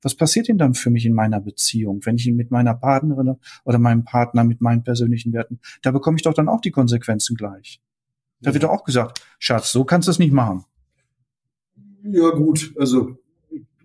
was 0.02 0.14
passiert 0.14 0.48
denn 0.48 0.58
dann 0.58 0.74
für 0.74 0.90
mich 0.90 1.06
in 1.06 1.14
meiner 1.14 1.40
Beziehung, 1.40 2.00
wenn 2.04 2.16
ich 2.16 2.26
ihn 2.26 2.36
mit 2.36 2.50
meiner 2.50 2.74
Partnerin 2.74 3.36
oder 3.64 3.78
meinem 3.78 4.04
Partner 4.04 4.44
mit 4.44 4.60
meinen 4.60 4.84
persönlichen 4.84 5.32
Werten, 5.32 5.58
da 5.82 5.90
bekomme 5.90 6.16
ich 6.16 6.22
doch 6.22 6.34
dann 6.34 6.48
auch 6.48 6.60
die 6.60 6.70
Konsequenzen 6.70 7.34
gleich. 7.34 7.80
Da 8.40 8.50
ja. 8.50 8.54
wird 8.54 8.64
doch 8.64 8.70
auch 8.70 8.84
gesagt, 8.84 9.26
Schatz, 9.38 9.72
so 9.72 9.84
kannst 9.84 10.06
du 10.06 10.12
es 10.12 10.18
nicht 10.18 10.32
machen. 10.32 10.64
Ja 12.02 12.30
gut, 12.30 12.72
also 12.78 13.18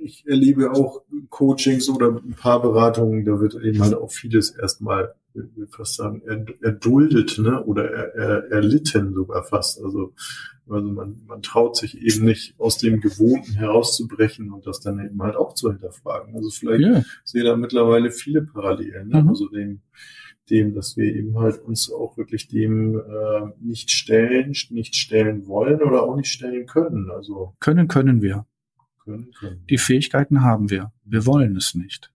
ich 0.01 0.25
erlebe 0.27 0.71
auch 0.71 1.01
Coachings 1.29 1.89
oder 1.89 2.09
ein 2.09 2.35
paar 2.35 2.61
Beratungen, 2.61 3.25
da 3.25 3.39
wird 3.39 3.55
eben 3.55 3.81
halt 3.81 3.93
auch 3.93 4.11
vieles 4.11 4.51
erstmal 4.51 5.13
ich 5.33 5.55
will 5.55 5.67
fast 5.67 5.95
sagen, 5.95 6.21
erduldet 6.61 7.37
ne? 7.39 7.63
oder 7.63 7.89
er, 7.89 8.15
er, 8.15 8.51
erlitten 8.51 9.13
sogar 9.13 9.43
fast. 9.43 9.81
Also, 9.83 10.13
also 10.67 10.87
man, 10.89 11.21
man 11.25 11.41
traut 11.41 11.75
sich 11.75 12.01
eben 12.01 12.25
nicht 12.25 12.55
aus 12.59 12.77
dem 12.77 12.99
Gewohnten 12.99 13.53
herauszubrechen 13.53 14.51
und 14.51 14.67
das 14.67 14.81
dann 14.81 15.03
eben 15.03 15.21
halt 15.21 15.35
auch 15.35 15.53
zu 15.53 15.71
hinterfragen. 15.71 16.35
Also 16.35 16.49
vielleicht 16.49 16.83
yeah. 16.83 17.03
sehe 17.23 17.43
da 17.43 17.55
mittlerweile 17.55 18.11
viele 18.11 18.41
Parallelen. 18.41 19.09
Ne? 19.09 19.23
Mhm. 19.23 19.29
Also 19.29 19.47
dem, 19.47 19.81
dem, 20.49 20.73
dass 20.73 20.97
wir 20.97 21.13
eben 21.13 21.37
halt 21.39 21.61
uns 21.61 21.91
auch 21.91 22.17
wirklich 22.17 22.47
dem 22.47 22.95
äh, 22.97 23.51
nicht 23.59 23.91
stellen, 23.91 24.53
nicht 24.69 24.95
stellen 24.95 25.47
wollen 25.47 25.81
oder 25.81 26.03
auch 26.03 26.15
nicht 26.15 26.31
stellen 26.31 26.65
können. 26.65 27.09
Also 27.09 27.55
können 27.59 27.87
können 27.87 28.21
wir. 28.21 28.45
Die 29.69 29.77
Fähigkeiten 29.77 30.41
haben 30.41 30.69
wir. 30.69 30.91
Wir 31.03 31.25
wollen 31.25 31.55
es 31.55 31.75
nicht. 31.75 32.11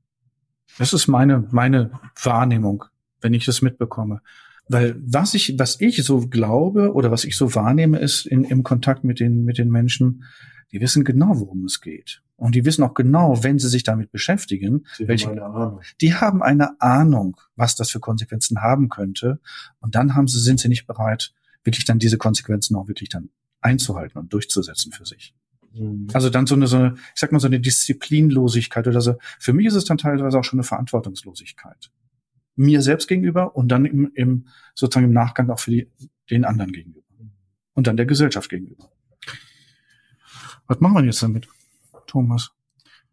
Das 0.78 0.92
ist 0.92 1.06
meine 1.06 1.48
meine 1.50 1.90
Wahrnehmung 2.22 2.84
wenn 3.20 3.34
ich 3.34 3.44
das 3.44 3.62
mitbekomme. 3.62 4.20
Weil 4.68 4.96
was 4.98 5.34
ich, 5.34 5.58
was 5.58 5.80
ich 5.80 6.02
so 6.04 6.26
glaube 6.28 6.92
oder 6.92 7.10
was 7.10 7.24
ich 7.24 7.36
so 7.36 7.54
wahrnehme, 7.54 7.98
ist 7.98 8.26
in, 8.26 8.44
im 8.44 8.62
Kontakt 8.62 9.04
mit 9.04 9.20
den, 9.20 9.44
mit 9.44 9.58
den 9.58 9.70
Menschen, 9.70 10.24
die 10.72 10.80
wissen 10.80 11.04
genau, 11.04 11.38
worum 11.38 11.64
es 11.64 11.80
geht. 11.80 12.22
Und 12.36 12.54
die 12.54 12.64
wissen 12.64 12.82
auch 12.82 12.94
genau, 12.94 13.42
wenn 13.42 13.58
sie 13.58 13.68
sich 13.68 13.84
damit 13.84 14.10
beschäftigen, 14.10 14.86
die 14.98 15.08
welche, 15.08 15.28
haben 15.40 15.78
die 16.00 16.14
haben 16.14 16.42
eine 16.42 16.80
Ahnung, 16.80 17.36
was 17.54 17.76
das 17.76 17.90
für 17.90 18.00
Konsequenzen 18.00 18.60
haben 18.60 18.88
könnte. 18.88 19.40
Und 19.78 19.94
dann 19.94 20.14
haben 20.14 20.26
sie, 20.26 20.40
sind 20.40 20.60
sie 20.60 20.68
nicht 20.68 20.86
bereit, 20.86 21.32
wirklich 21.64 21.84
dann 21.84 21.98
diese 21.98 22.18
Konsequenzen 22.18 22.76
auch 22.76 22.88
wirklich 22.88 23.08
dann 23.08 23.30
einzuhalten 23.60 24.18
und 24.18 24.32
durchzusetzen 24.32 24.92
für 24.92 25.06
sich. 25.06 25.34
Mhm. 25.78 26.08
Also 26.12 26.30
dann 26.30 26.46
so 26.46 26.54
eine, 26.54 26.66
so 26.66 26.76
eine, 26.76 26.94
ich 26.94 27.20
sag 27.20 27.32
mal, 27.32 27.38
so 27.38 27.46
eine 27.46 27.60
Disziplinlosigkeit 27.60 28.86
oder 28.86 29.00
so. 29.00 29.14
Für 29.38 29.52
mich 29.52 29.66
ist 29.66 29.74
es 29.74 29.84
dann 29.84 29.98
teilweise 29.98 30.38
auch 30.38 30.44
schon 30.44 30.58
eine 30.58 30.64
Verantwortungslosigkeit. 30.64 31.90
Mir 32.56 32.82
selbst 32.82 33.06
gegenüber 33.06 33.54
und 33.56 33.68
dann 33.68 33.84
im, 33.84 34.10
im 34.14 34.46
sozusagen 34.74 35.06
im 35.06 35.12
Nachgang 35.12 35.50
auch 35.50 35.60
für 35.60 35.70
die, 35.70 35.90
den 36.30 36.44
anderen 36.44 36.72
gegenüber. 36.72 37.02
Und 37.74 37.86
dann 37.86 37.96
der 37.96 38.06
Gesellschaft 38.06 38.48
gegenüber. 38.48 38.90
Was 40.66 40.80
machen 40.80 40.94
wir 40.94 41.04
jetzt 41.04 41.22
damit, 41.22 41.46
Thomas? 42.06 42.50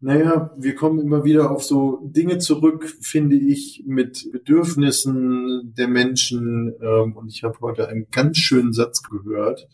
Naja, 0.00 0.50
wir 0.58 0.74
kommen 0.74 0.98
immer 0.98 1.24
wieder 1.24 1.50
auf 1.50 1.64
so 1.64 2.00
Dinge 2.04 2.38
zurück, 2.38 2.94
finde 3.00 3.36
ich, 3.36 3.84
mit 3.86 4.30
Bedürfnissen 4.32 5.72
der 5.78 5.88
Menschen. 5.88 6.74
Ähm, 6.80 7.16
und 7.16 7.28
ich 7.28 7.42
habe 7.42 7.58
heute 7.60 7.88
einen 7.88 8.08
ganz 8.10 8.38
schönen 8.38 8.72
Satz 8.72 9.02
gehört, 9.02 9.68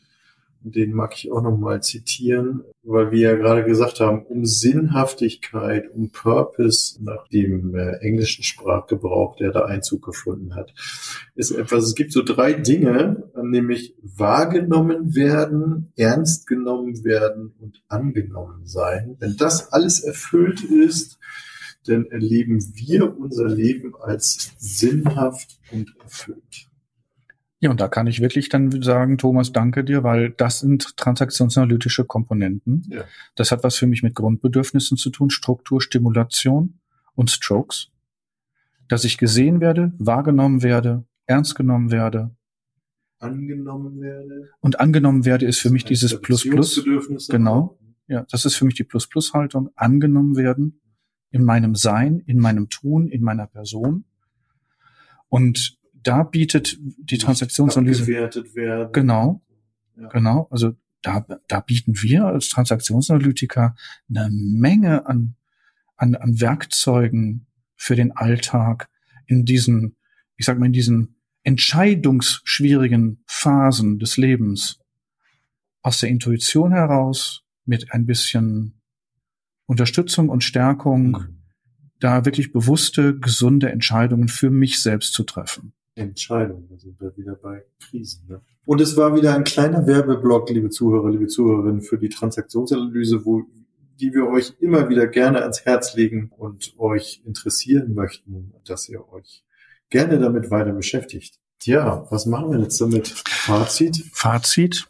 den 0.62 0.92
mag 0.92 1.14
ich 1.16 1.32
auch 1.32 1.42
nochmal 1.42 1.82
zitieren, 1.82 2.64
weil 2.82 3.10
wir 3.10 3.20
ja 3.20 3.34
gerade 3.34 3.64
gesagt 3.64 4.00
haben, 4.00 4.24
um 4.26 4.44
Sinnhaftigkeit, 4.44 5.90
um 5.92 6.10
Purpose 6.10 7.02
nach 7.02 7.26
dem 7.28 7.74
äh, 7.74 7.96
englischen 8.00 8.44
Sprachgebrauch, 8.44 9.36
der 9.36 9.52
da 9.52 9.64
Einzug 9.64 10.04
gefunden 10.04 10.54
hat, 10.54 10.74
ist 11.34 11.50
etwas, 11.50 11.84
es 11.84 11.94
gibt 11.94 12.12
so 12.12 12.22
drei 12.22 12.52
Dinge, 12.52 13.30
nämlich 13.42 13.94
wahrgenommen 14.02 15.14
werden, 15.14 15.92
ernst 15.96 16.46
genommen 16.46 17.04
werden 17.04 17.54
und 17.58 17.82
angenommen 17.88 18.66
sein. 18.66 19.16
Wenn 19.18 19.36
das 19.36 19.72
alles 19.72 20.00
erfüllt 20.00 20.62
ist, 20.62 21.18
dann 21.86 22.06
erleben 22.06 22.60
wir 22.74 23.18
unser 23.18 23.48
Leben 23.48 23.94
als 23.96 24.52
sinnhaft 24.58 25.58
und 25.72 25.94
erfüllt. 26.02 26.69
Ja, 27.62 27.70
und 27.70 27.78
da 27.78 27.88
kann 27.88 28.06
ich 28.06 28.20
wirklich 28.20 28.48
dann 28.48 28.82
sagen, 28.82 29.18
Thomas, 29.18 29.52
danke 29.52 29.84
dir, 29.84 30.02
weil 30.02 30.30
das 30.30 30.60
sind 30.60 30.96
transaktionsanalytische 30.96 32.06
Komponenten. 32.06 32.86
Ja. 32.88 33.04
Das 33.34 33.52
hat 33.52 33.62
was 33.62 33.76
für 33.76 33.86
mich 33.86 34.02
mit 34.02 34.14
Grundbedürfnissen 34.14 34.96
zu 34.96 35.10
tun, 35.10 35.28
Struktur, 35.28 35.82
Stimulation 35.82 36.80
und 37.14 37.30
Strokes. 37.30 37.90
Dass 38.88 39.04
ich 39.04 39.18
gesehen 39.18 39.60
werde, 39.60 39.92
wahrgenommen 39.98 40.62
werde, 40.62 41.04
ernst 41.26 41.54
genommen 41.54 41.90
werde. 41.90 42.34
Angenommen 43.18 44.00
werde. 44.00 44.48
Und 44.60 44.80
angenommen 44.80 45.26
werde 45.26 45.44
ist 45.44 45.58
für 45.58 45.68
mich 45.68 45.84
dieses 45.84 46.18
Plus-Plus. 46.18 46.82
Genau. 47.28 47.78
Ja, 48.08 48.24
das 48.30 48.46
ist 48.46 48.56
für 48.56 48.64
mich 48.64 48.74
die 48.74 48.84
Plus-Plus-Haltung. 48.84 49.68
Angenommen 49.76 50.36
werden 50.36 50.80
in 51.30 51.44
meinem 51.44 51.74
Sein, 51.74 52.20
in 52.20 52.38
meinem 52.38 52.70
Tun, 52.70 53.06
in 53.08 53.22
meiner 53.22 53.46
Person. 53.46 54.04
Und 55.28 55.78
da 56.02 56.22
bietet 56.22 56.76
die 56.80 57.18
Transaktionsanalyse 57.18 58.06
bewertet 58.06 58.54
werden. 58.54 58.92
Genau, 58.92 59.42
ja. 59.96 60.08
genau. 60.08 60.48
Also 60.50 60.74
da, 61.02 61.24
da 61.48 61.60
bieten 61.60 62.02
wir 62.02 62.26
als 62.26 62.48
Transaktionsanalytiker 62.48 63.74
eine 64.08 64.28
Menge 64.30 65.06
an, 65.06 65.36
an, 65.96 66.14
an 66.14 66.40
Werkzeugen 66.40 67.46
für 67.76 67.96
den 67.96 68.12
Alltag 68.12 68.88
in 69.26 69.44
diesen, 69.44 69.96
ich 70.36 70.46
sag 70.46 70.58
mal, 70.58 70.66
in 70.66 70.72
diesen 70.72 71.16
entscheidungsschwierigen 71.42 73.22
Phasen 73.26 73.98
des 73.98 74.16
Lebens 74.16 74.80
aus 75.82 76.00
der 76.00 76.10
Intuition 76.10 76.72
heraus 76.72 77.44
mit 77.64 77.92
ein 77.92 78.04
bisschen 78.04 78.80
Unterstützung 79.64 80.28
und 80.28 80.44
Stärkung 80.44 81.10
mhm. 81.12 81.42
da 81.98 82.24
wirklich 82.24 82.52
bewusste, 82.52 83.18
gesunde 83.18 83.70
Entscheidungen 83.70 84.28
für 84.28 84.50
mich 84.50 84.82
selbst 84.82 85.14
zu 85.14 85.22
treffen. 85.22 85.72
Entscheidung. 86.02 86.66
Da 86.70 86.78
sind 86.78 87.00
wir 87.00 87.16
wieder 87.16 87.34
bei 87.34 87.64
Krisen. 87.80 88.26
Ne? 88.28 88.40
Und 88.64 88.80
es 88.80 88.96
war 88.96 89.14
wieder 89.14 89.34
ein 89.34 89.44
kleiner 89.44 89.86
Werbeblock, 89.86 90.50
liebe 90.50 90.70
Zuhörer, 90.70 91.10
liebe 91.10 91.26
Zuhörerinnen, 91.26 91.82
für 91.82 91.98
die 91.98 92.08
Transaktionsanalyse, 92.08 93.24
wo 93.24 93.44
die 94.00 94.12
wir 94.14 94.26
euch 94.26 94.54
immer 94.60 94.88
wieder 94.88 95.06
gerne 95.06 95.42
ans 95.42 95.64
Herz 95.64 95.94
legen 95.94 96.30
und 96.36 96.74
euch 96.78 97.22
interessieren 97.24 97.94
möchten, 97.94 98.54
dass 98.64 98.88
ihr 98.88 99.06
euch 99.12 99.44
gerne 99.90 100.18
damit 100.18 100.50
weiter 100.50 100.72
beschäftigt. 100.72 101.38
Tja, 101.58 102.06
was 102.10 102.24
machen 102.24 102.52
wir 102.52 102.60
jetzt 102.60 102.80
damit? 102.80 103.08
Fazit? 103.08 104.02
Fazit. 104.12 104.88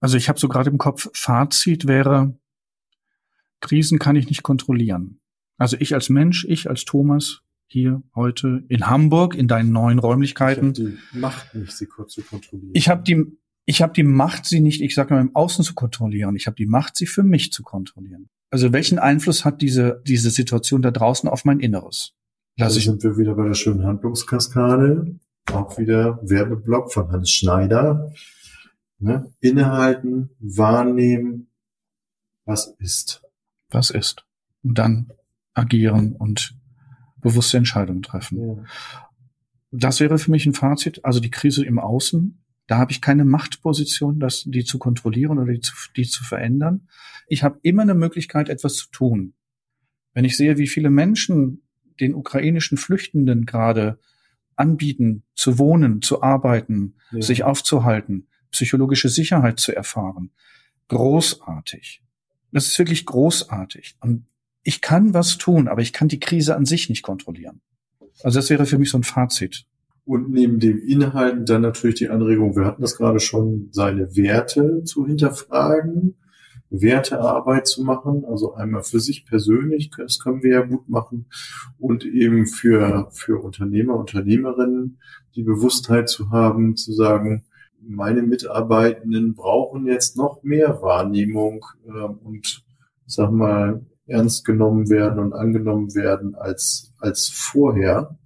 Also 0.00 0.16
ich 0.16 0.28
habe 0.28 0.38
so 0.38 0.48
gerade 0.48 0.70
im 0.70 0.78
Kopf, 0.78 1.08
Fazit 1.14 1.86
wäre, 1.86 2.34
Krisen 3.60 3.98
kann 3.98 4.16
ich 4.16 4.28
nicht 4.28 4.42
kontrollieren. 4.42 5.20
Also 5.56 5.76
ich 5.78 5.94
als 5.94 6.08
Mensch, 6.08 6.44
ich 6.48 6.68
als 6.68 6.84
Thomas 6.84 7.42
hier 7.72 8.02
heute 8.14 8.64
in 8.68 8.86
Hamburg 8.88 9.34
in 9.34 9.48
deinen 9.48 9.72
neuen 9.72 9.98
Räumlichkeiten. 9.98 10.72
Ich 10.72 10.78
habe 10.78 10.90
die 11.12 11.18
Macht 11.18 11.54
nicht, 11.54 11.72
sie 11.72 11.88
zu 12.06 12.22
kontrollieren. 12.22 12.72
Ich 12.74 12.88
habe 12.88 13.02
die, 13.02 13.24
ich 13.64 13.82
habe 13.82 13.92
die 13.92 14.02
Macht, 14.02 14.46
sie 14.46 14.60
nicht, 14.60 14.80
ich 14.80 14.94
sage 14.94 15.14
mal 15.14 15.20
im 15.20 15.34
Außen 15.34 15.64
zu 15.64 15.74
kontrollieren. 15.74 16.36
Ich 16.36 16.46
habe 16.46 16.56
die 16.56 16.66
Macht, 16.66 16.96
sie 16.96 17.06
für 17.06 17.22
mich 17.22 17.52
zu 17.52 17.62
kontrollieren. 17.62 18.28
Also 18.50 18.72
welchen 18.72 18.98
Einfluss 18.98 19.44
hat 19.44 19.62
diese 19.62 20.02
diese 20.06 20.30
Situation 20.30 20.82
da 20.82 20.90
draußen 20.90 21.28
auf 21.28 21.44
mein 21.44 21.60
Inneres? 21.60 22.14
Lass 22.56 22.74
also 22.74 22.90
sind 22.90 23.02
wir 23.04 23.16
wieder 23.16 23.34
bei 23.34 23.46
der 23.46 23.54
schönen 23.54 23.84
Handlungskaskade. 23.84 25.18
Auch 25.52 25.78
wieder 25.78 26.20
Werbeblock 26.22 26.92
von 26.92 27.10
Hans 27.10 27.30
Schneider. 27.30 28.12
Ne? 28.98 29.32
Innehalten, 29.40 30.30
wahrnehmen, 30.40 31.48
was 32.44 32.74
ist. 32.78 33.22
Was 33.70 33.90
ist. 33.90 34.26
Und 34.62 34.76
dann 34.76 35.12
agieren 35.54 36.14
und 36.16 36.59
bewusste 37.20 37.56
Entscheidungen 37.56 38.02
treffen. 38.02 38.38
Ja. 38.38 38.64
Das 39.72 40.00
wäre 40.00 40.18
für 40.18 40.30
mich 40.30 40.46
ein 40.46 40.54
Fazit. 40.54 41.04
Also 41.04 41.20
die 41.20 41.30
Krise 41.30 41.64
im 41.64 41.78
Außen, 41.78 42.42
da 42.66 42.78
habe 42.78 42.92
ich 42.92 43.00
keine 43.00 43.24
Machtposition, 43.24 44.20
das, 44.20 44.44
die 44.46 44.64
zu 44.64 44.78
kontrollieren 44.78 45.38
oder 45.38 45.52
die 45.52 45.60
zu, 45.60 45.74
die 45.96 46.04
zu 46.04 46.24
verändern. 46.24 46.88
Ich 47.28 47.42
habe 47.42 47.58
immer 47.62 47.82
eine 47.82 47.94
Möglichkeit, 47.94 48.48
etwas 48.48 48.76
zu 48.76 48.90
tun. 48.90 49.34
Wenn 50.12 50.24
ich 50.24 50.36
sehe, 50.36 50.58
wie 50.58 50.66
viele 50.66 50.90
Menschen 50.90 51.62
den 52.00 52.14
ukrainischen 52.14 52.78
Flüchtenden 52.78 53.46
gerade 53.46 53.98
anbieten, 54.56 55.22
zu 55.34 55.58
wohnen, 55.58 56.02
zu 56.02 56.22
arbeiten, 56.22 56.94
ja. 57.12 57.22
sich 57.22 57.44
aufzuhalten, 57.44 58.28
psychologische 58.50 59.08
Sicherheit 59.08 59.58
zu 59.58 59.74
erfahren. 59.74 60.30
Großartig. 60.88 62.02
Das 62.52 62.66
ist 62.66 62.78
wirklich 62.78 63.06
großartig. 63.06 63.96
Und 64.00 64.26
ich 64.62 64.80
kann 64.80 65.14
was 65.14 65.38
tun, 65.38 65.68
aber 65.68 65.82
ich 65.82 65.92
kann 65.92 66.08
die 66.08 66.20
Krise 66.20 66.56
an 66.56 66.66
sich 66.66 66.88
nicht 66.88 67.02
kontrollieren. 67.02 67.60
Also 68.22 68.38
das 68.38 68.50
wäre 68.50 68.66
für 68.66 68.78
mich 68.78 68.90
so 68.90 68.98
ein 68.98 69.04
Fazit. 69.04 69.64
Und 70.04 70.30
neben 70.30 70.58
dem 70.58 70.78
Inhalten 70.78 71.46
dann 71.46 71.62
natürlich 71.62 71.96
die 71.96 72.08
Anregung, 72.08 72.56
wir 72.56 72.64
hatten 72.64 72.82
das 72.82 72.96
gerade 72.96 73.20
schon, 73.20 73.68
seine 73.70 74.16
Werte 74.16 74.82
zu 74.84 75.06
hinterfragen, 75.06 76.16
Wertearbeit 76.70 77.66
zu 77.66 77.82
machen, 77.84 78.24
also 78.24 78.54
einmal 78.54 78.82
für 78.82 79.00
sich 79.00 79.26
persönlich, 79.26 79.90
das 79.96 80.20
können 80.20 80.42
wir 80.42 80.50
ja 80.50 80.60
gut 80.62 80.88
machen, 80.88 81.26
und 81.78 82.04
eben 82.04 82.46
für, 82.46 83.08
für 83.12 83.42
Unternehmer, 83.42 83.96
Unternehmerinnen 83.96 84.98
die 85.34 85.42
Bewusstheit 85.42 86.08
zu 86.08 86.30
haben, 86.30 86.76
zu 86.76 86.92
sagen, 86.92 87.44
meine 87.80 88.22
Mitarbeitenden 88.22 89.34
brauchen 89.34 89.86
jetzt 89.86 90.16
noch 90.16 90.42
mehr 90.42 90.82
Wahrnehmung 90.82 91.64
äh, 91.86 91.90
und 91.90 92.64
sag 93.06 93.30
mal 93.32 93.84
ernst 94.10 94.44
genommen 94.44 94.90
werden 94.90 95.18
und 95.18 95.32
angenommen 95.32 95.94
werden 95.94 96.34
als, 96.34 96.92
als 96.98 97.28
vorher. 97.28 98.18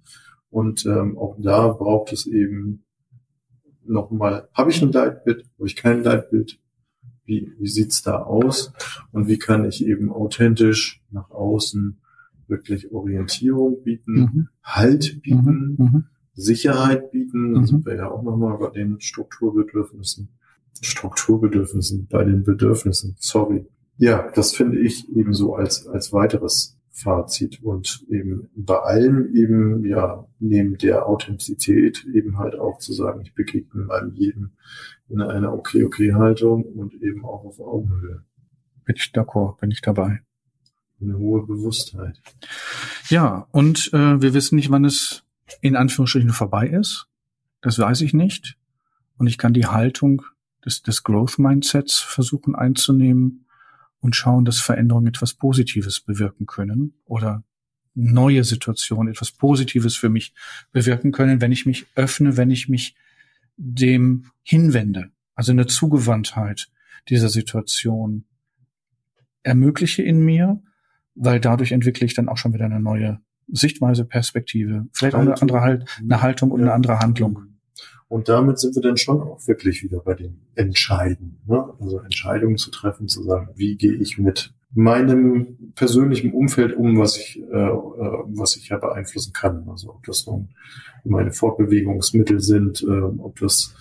Und 0.49 0.85
ähm, 0.85 1.17
auch 1.17 1.37
da 1.39 1.67
braucht 1.67 2.11
es 2.11 2.25
eben 2.25 2.85
nochmal, 3.85 4.49
habe 4.53 4.71
ich 4.71 4.81
ein 4.81 4.91
Leitbild, 4.91 5.45
habe 5.57 5.67
ich 5.67 5.75
kein 5.75 6.03
Leitbild? 6.03 6.59
Wie, 7.25 7.53
wie 7.59 7.67
sieht's 7.67 8.03
da 8.03 8.21
aus? 8.21 8.71
Und 9.11 9.27
wie 9.27 9.39
kann 9.39 9.65
ich 9.65 9.85
eben 9.85 10.11
authentisch 10.11 11.03
nach 11.09 11.31
außen 11.31 11.99
wirklich 12.47 12.91
Orientierung 12.91 13.83
bieten, 13.83 14.13
mhm. 14.13 14.47
Halt 14.61 15.21
bieten, 15.23 15.75
mhm. 15.77 15.85
mhm. 15.85 16.03
Sicherheit 16.33 17.11
bieten? 17.11 17.53
Da 17.53 17.61
mhm. 17.61 17.65
sind 17.65 17.85
wir 17.85 17.95
ja 17.95 18.09
auch 18.09 18.21
nochmal 18.21 18.57
bei 18.57 18.69
den 18.69 18.99
Strukturbedürfnissen. 19.01 20.29
Strukturbedürfnissen, 20.81 22.07
bei 22.07 22.23
den 22.23 22.43
Bedürfnissen, 22.43 23.15
sorry. 23.17 23.65
Ja, 23.97 24.29
das 24.33 24.53
finde 24.53 24.79
ich 24.79 25.09
eben 25.15 25.33
so 25.33 25.55
als, 25.55 25.87
als 25.87 26.11
weiteres 26.11 26.77
Fazit 26.95 27.61
und 27.61 28.05
eben 28.09 28.49
bei 28.55 28.77
allem 28.77 29.35
eben, 29.35 29.85
ja, 29.85 30.25
neben 30.39 30.77
der 30.77 31.07
Authentizität 31.07 32.05
eben 32.13 32.37
halt 32.37 32.55
auch 32.55 32.79
zu 32.79 32.93
sagen, 32.93 33.21
ich 33.21 33.33
begegne 33.33 33.91
einem 33.91 34.13
jeden 34.13 34.57
in 35.09 35.21
einer 35.21 35.53
Okay-Okay-Haltung 35.53 36.63
und 36.63 36.93
eben 36.95 37.25
auch 37.25 37.43
auf 37.43 37.59
Augenhöhe. 37.59 38.23
Bin 38.85 38.95
ich 38.95 39.11
d'accord, 39.13 39.59
bin 39.59 39.71
ich 39.71 39.81
dabei. 39.81 40.21
Eine 41.01 41.17
hohe 41.17 41.45
Bewusstheit. 41.45 42.21
Ja, 43.09 43.47
und 43.51 43.91
äh, 43.93 44.21
wir 44.21 44.33
wissen 44.33 44.55
nicht, 44.55 44.71
wann 44.71 44.85
es 44.85 45.23
in 45.59 45.75
Anführungsstrichen 45.75 46.29
vorbei 46.29 46.67
ist. 46.67 47.07
Das 47.61 47.77
weiß 47.77 48.01
ich 48.01 48.13
nicht. 48.13 48.57
Und 49.17 49.27
ich 49.27 49.37
kann 49.37 49.53
die 49.53 49.65
Haltung 49.65 50.21
des, 50.65 50.81
des 50.81 51.03
Growth 51.03 51.39
Mindsets 51.39 51.99
versuchen 51.99 52.55
einzunehmen 52.55 53.44
und 54.05 54.15
schauen, 54.15 54.45
dass 54.45 54.59
Veränderungen 54.59 55.07
etwas 55.07 55.33
Positives 55.33 55.99
bewirken 55.99 56.45
können 56.45 56.93
oder 57.05 57.43
neue 57.95 58.43
Situationen 58.43 59.11
etwas 59.11 59.31
Positives 59.31 59.95
für 59.95 60.09
mich 60.09 60.33
bewirken 60.71 61.11
können, 61.11 61.41
wenn 61.41 61.51
ich 61.51 61.65
mich 61.65 61.87
öffne, 61.95 62.37
wenn 62.37 62.51
ich 62.51 62.69
mich 62.69 62.95
dem 63.57 64.27
hinwende. 64.43 65.09
Also 65.33 65.53
eine 65.53 65.65
Zugewandtheit 65.65 66.69
dieser 67.09 67.29
Situation 67.29 68.25
ermögliche 69.41 70.03
in 70.03 70.23
mir, 70.23 70.61
weil 71.15 71.39
dadurch 71.39 71.71
entwickle 71.71 72.05
ich 72.05 72.13
dann 72.13 72.29
auch 72.29 72.37
schon 72.37 72.53
wieder 72.53 72.65
eine 72.65 72.79
neue 72.79 73.21
Sichtweise, 73.47 74.05
Perspektive, 74.05 74.85
vielleicht 74.91 75.15
auch 75.15 75.19
eine 75.19 75.41
andere 75.41 75.61
halt, 75.61 75.85
eine 75.99 76.21
Haltung 76.21 76.51
und 76.51 76.61
eine 76.61 76.73
andere 76.73 76.99
Handlung. 76.99 77.54
Und 78.07 78.29
damit 78.29 78.59
sind 78.59 78.75
wir 78.75 78.81
dann 78.81 78.97
schon 78.97 79.21
auch 79.21 79.47
wirklich 79.47 79.83
wieder 79.83 79.99
bei 79.99 80.13
den 80.13 80.41
Entscheiden. 80.55 81.39
Ne? 81.47 81.73
Also 81.79 81.99
Entscheidungen 81.99 82.57
zu 82.57 82.69
treffen, 82.69 83.07
zu 83.07 83.23
sagen, 83.23 83.49
wie 83.55 83.75
gehe 83.77 83.93
ich 83.93 84.17
mit 84.17 84.53
meinem 84.73 85.71
persönlichen 85.75 86.33
Umfeld 86.33 86.75
um, 86.75 86.99
was 86.99 87.17
ich, 87.17 87.39
äh, 87.39 87.41
äh, 87.41 88.23
was 88.27 88.57
ich 88.57 88.69
ja 88.69 88.77
beeinflussen 88.77 89.33
kann. 89.33 89.67
Also 89.69 89.89
ob 89.89 90.03
das 90.03 90.27
nun 90.27 90.49
meine 91.03 91.31
Fortbewegungsmittel 91.31 92.41
sind, 92.41 92.83
äh, 92.83 93.01
ob 93.01 93.39
das 93.39 93.73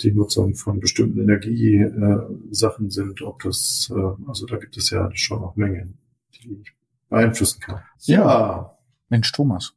die 0.00 0.12
Nutzung 0.12 0.54
von 0.54 0.80
bestimmten 0.80 1.20
Energiesachen 1.20 2.86
äh, 2.86 2.90
sind, 2.90 3.22
ob 3.22 3.42
das, 3.42 3.92
äh, 3.94 4.28
also 4.28 4.46
da 4.46 4.56
gibt 4.56 4.76
es 4.76 4.90
ja 4.90 5.10
schon 5.14 5.42
auch 5.44 5.54
Mengen, 5.54 5.98
die 6.34 6.62
ich 6.62 6.72
beeinflussen 7.08 7.60
kann. 7.60 7.80
Ja. 8.00 8.76
Mensch, 9.10 9.30
Thomas. 9.32 9.74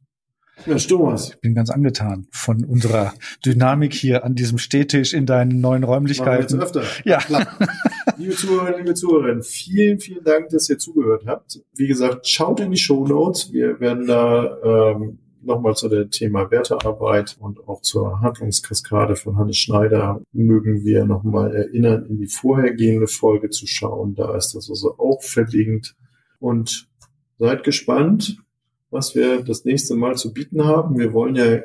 Mensch, 0.64 0.86
Thomas. 0.86 1.30
Ich 1.30 1.40
bin 1.40 1.54
ganz 1.54 1.70
angetan 1.70 2.26
von 2.30 2.64
unserer 2.64 3.12
Dynamik 3.44 3.92
hier 3.92 4.24
an 4.24 4.34
diesem 4.34 4.58
Stehtisch 4.58 5.12
in 5.12 5.26
deinen 5.26 5.60
neuen 5.60 5.84
Räumlichkeiten. 5.84 6.58
Machen 6.58 6.74
wir 6.74 6.80
öfter. 6.80 7.02
Ja. 7.04 7.18
Klar. 7.18 7.46
liebe 8.16 8.34
Zuhörerinnen, 8.34 8.78
liebe 8.78 8.94
Zuhörerinnen, 8.94 9.42
vielen, 9.42 10.00
vielen 10.00 10.24
Dank, 10.24 10.48
dass 10.48 10.68
ihr 10.70 10.78
zugehört 10.78 11.24
habt. 11.26 11.60
Wie 11.74 11.86
gesagt, 11.86 12.26
schaut 12.26 12.60
in 12.60 12.70
die 12.70 12.78
Show 12.78 13.06
Notes. 13.06 13.52
Wir 13.52 13.78
werden 13.80 14.06
da 14.06 14.92
ähm, 14.94 15.18
nochmal 15.42 15.76
zu 15.76 15.88
dem 15.88 16.10
Thema 16.10 16.50
Wertearbeit 16.50 17.36
und 17.38 17.68
auch 17.68 17.82
zur 17.82 18.20
Handlungskaskade 18.20 19.16
von 19.16 19.36
Hannes 19.36 19.58
Schneider 19.58 20.20
mögen 20.32 20.84
wir 20.84 21.04
nochmal 21.04 21.54
erinnern, 21.54 22.06
in 22.06 22.18
die 22.18 22.26
vorhergehende 22.26 23.06
Folge 23.06 23.50
zu 23.50 23.66
schauen. 23.66 24.14
Da 24.14 24.36
ist 24.36 24.54
das 24.54 24.68
also 24.68 24.96
auch 24.98 25.22
verlinkt. 25.22 25.94
Und 26.38 26.88
seid 27.38 27.64
gespannt, 27.64 28.38
was 28.90 29.14
wir 29.14 29.42
das 29.42 29.64
nächste 29.64 29.94
Mal 29.94 30.16
zu 30.16 30.32
bieten 30.32 30.64
haben. 30.64 30.98
Wir 30.98 31.12
wollen 31.12 31.36
ja 31.36 31.60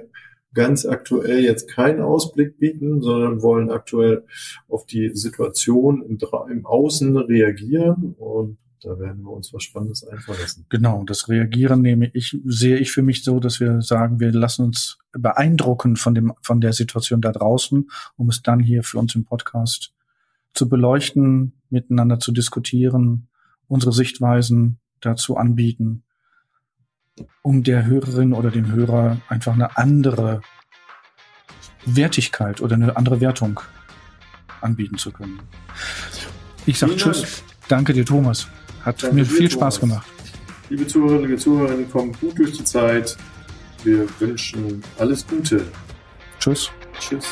ganz 0.54 0.86
aktuell 0.86 1.44
jetzt 1.44 1.70
keinen 1.70 2.02
Ausblick 2.02 2.58
bieten, 2.58 3.02
sondern 3.02 3.42
wollen 3.42 3.72
aktuell 3.72 4.26
auf 4.68 4.86
die 4.86 5.12
Situation 5.14 6.04
im, 6.04 6.18
im 6.50 6.66
Außen 6.66 7.16
reagieren 7.18 8.16
und 8.18 8.58
da 8.84 9.00
werden 9.00 9.22
wir 9.22 9.30
uns 9.32 9.54
was 9.54 9.64
Spannendes 9.64 10.04
einfallen 10.04 10.40
lassen. 10.42 10.66
Genau, 10.70 11.04
das 11.04 11.30
Reagieren 11.30 11.82
nehme 11.82 12.10
ich, 12.14 12.40
sehe 12.46 12.78
ich 12.78 12.92
für 12.92 13.04
mich 13.04 13.24
so, 13.24 13.40
dass 13.40 13.60
wir 13.60 13.82
sagen, 13.84 14.20
wir 14.20 14.32
lassen 14.32 14.66
uns 14.66 14.98
beeindrucken 15.12 15.98
von 15.98 16.16
dem, 16.16 16.34
von 16.42 16.62
der 16.62 16.74
Situation 16.74 17.22
da 17.22 17.32
draußen, 17.32 17.90
um 18.18 18.30
es 18.30 18.42
dann 18.42 18.60
hier 18.60 18.82
für 18.82 18.98
uns 18.98 19.14
im 19.14 19.24
Podcast 19.24 19.94
zu 20.54 20.68
beleuchten, 20.68 21.62
miteinander 21.70 22.20
zu 22.20 22.32
diskutieren, 22.32 23.30
unsere 23.68 23.94
Sichtweisen 23.94 24.80
dazu 25.00 25.38
anbieten 25.38 26.04
um 27.42 27.64
der 27.64 27.86
Hörerin 27.86 28.34
oder 28.34 28.52
dem 28.52 28.72
Hörer 28.72 29.18
einfach 29.28 29.54
eine 29.54 29.78
andere 29.78 30.42
Wertigkeit 31.86 32.62
oder 32.62 32.76
eine 32.76 32.96
andere 32.96 33.22
Wertung 33.22 33.60
anbieten 34.62 34.98
zu 34.98 35.12
können. 35.12 35.40
Ich 36.66 36.78
sage 36.78 36.96
Tschüss. 36.96 37.22
Dank. 37.22 37.68
Danke 37.68 37.94
dir, 37.94 38.06
Thomas. 38.06 38.48
Hat 38.84 39.02
Danke 39.02 39.16
mir 39.16 39.26
viel 39.26 39.48
dir, 39.48 39.52
Spaß 39.52 39.80
gemacht. 39.80 40.08
Liebe 40.70 40.88
Zuhörerinnen, 40.88 41.24
liebe 41.30 41.38
Zuhörer, 41.38 41.76
kommt 41.92 42.20
gut 42.20 42.38
durch 42.38 42.58
die 42.58 42.64
Zeit. 42.64 43.18
Wir 43.84 44.08
wünschen 44.20 44.84
alles 45.00 45.26
Gute. 45.26 45.66
Tschüss. 46.40 46.70
Tschüss. 47.00 47.26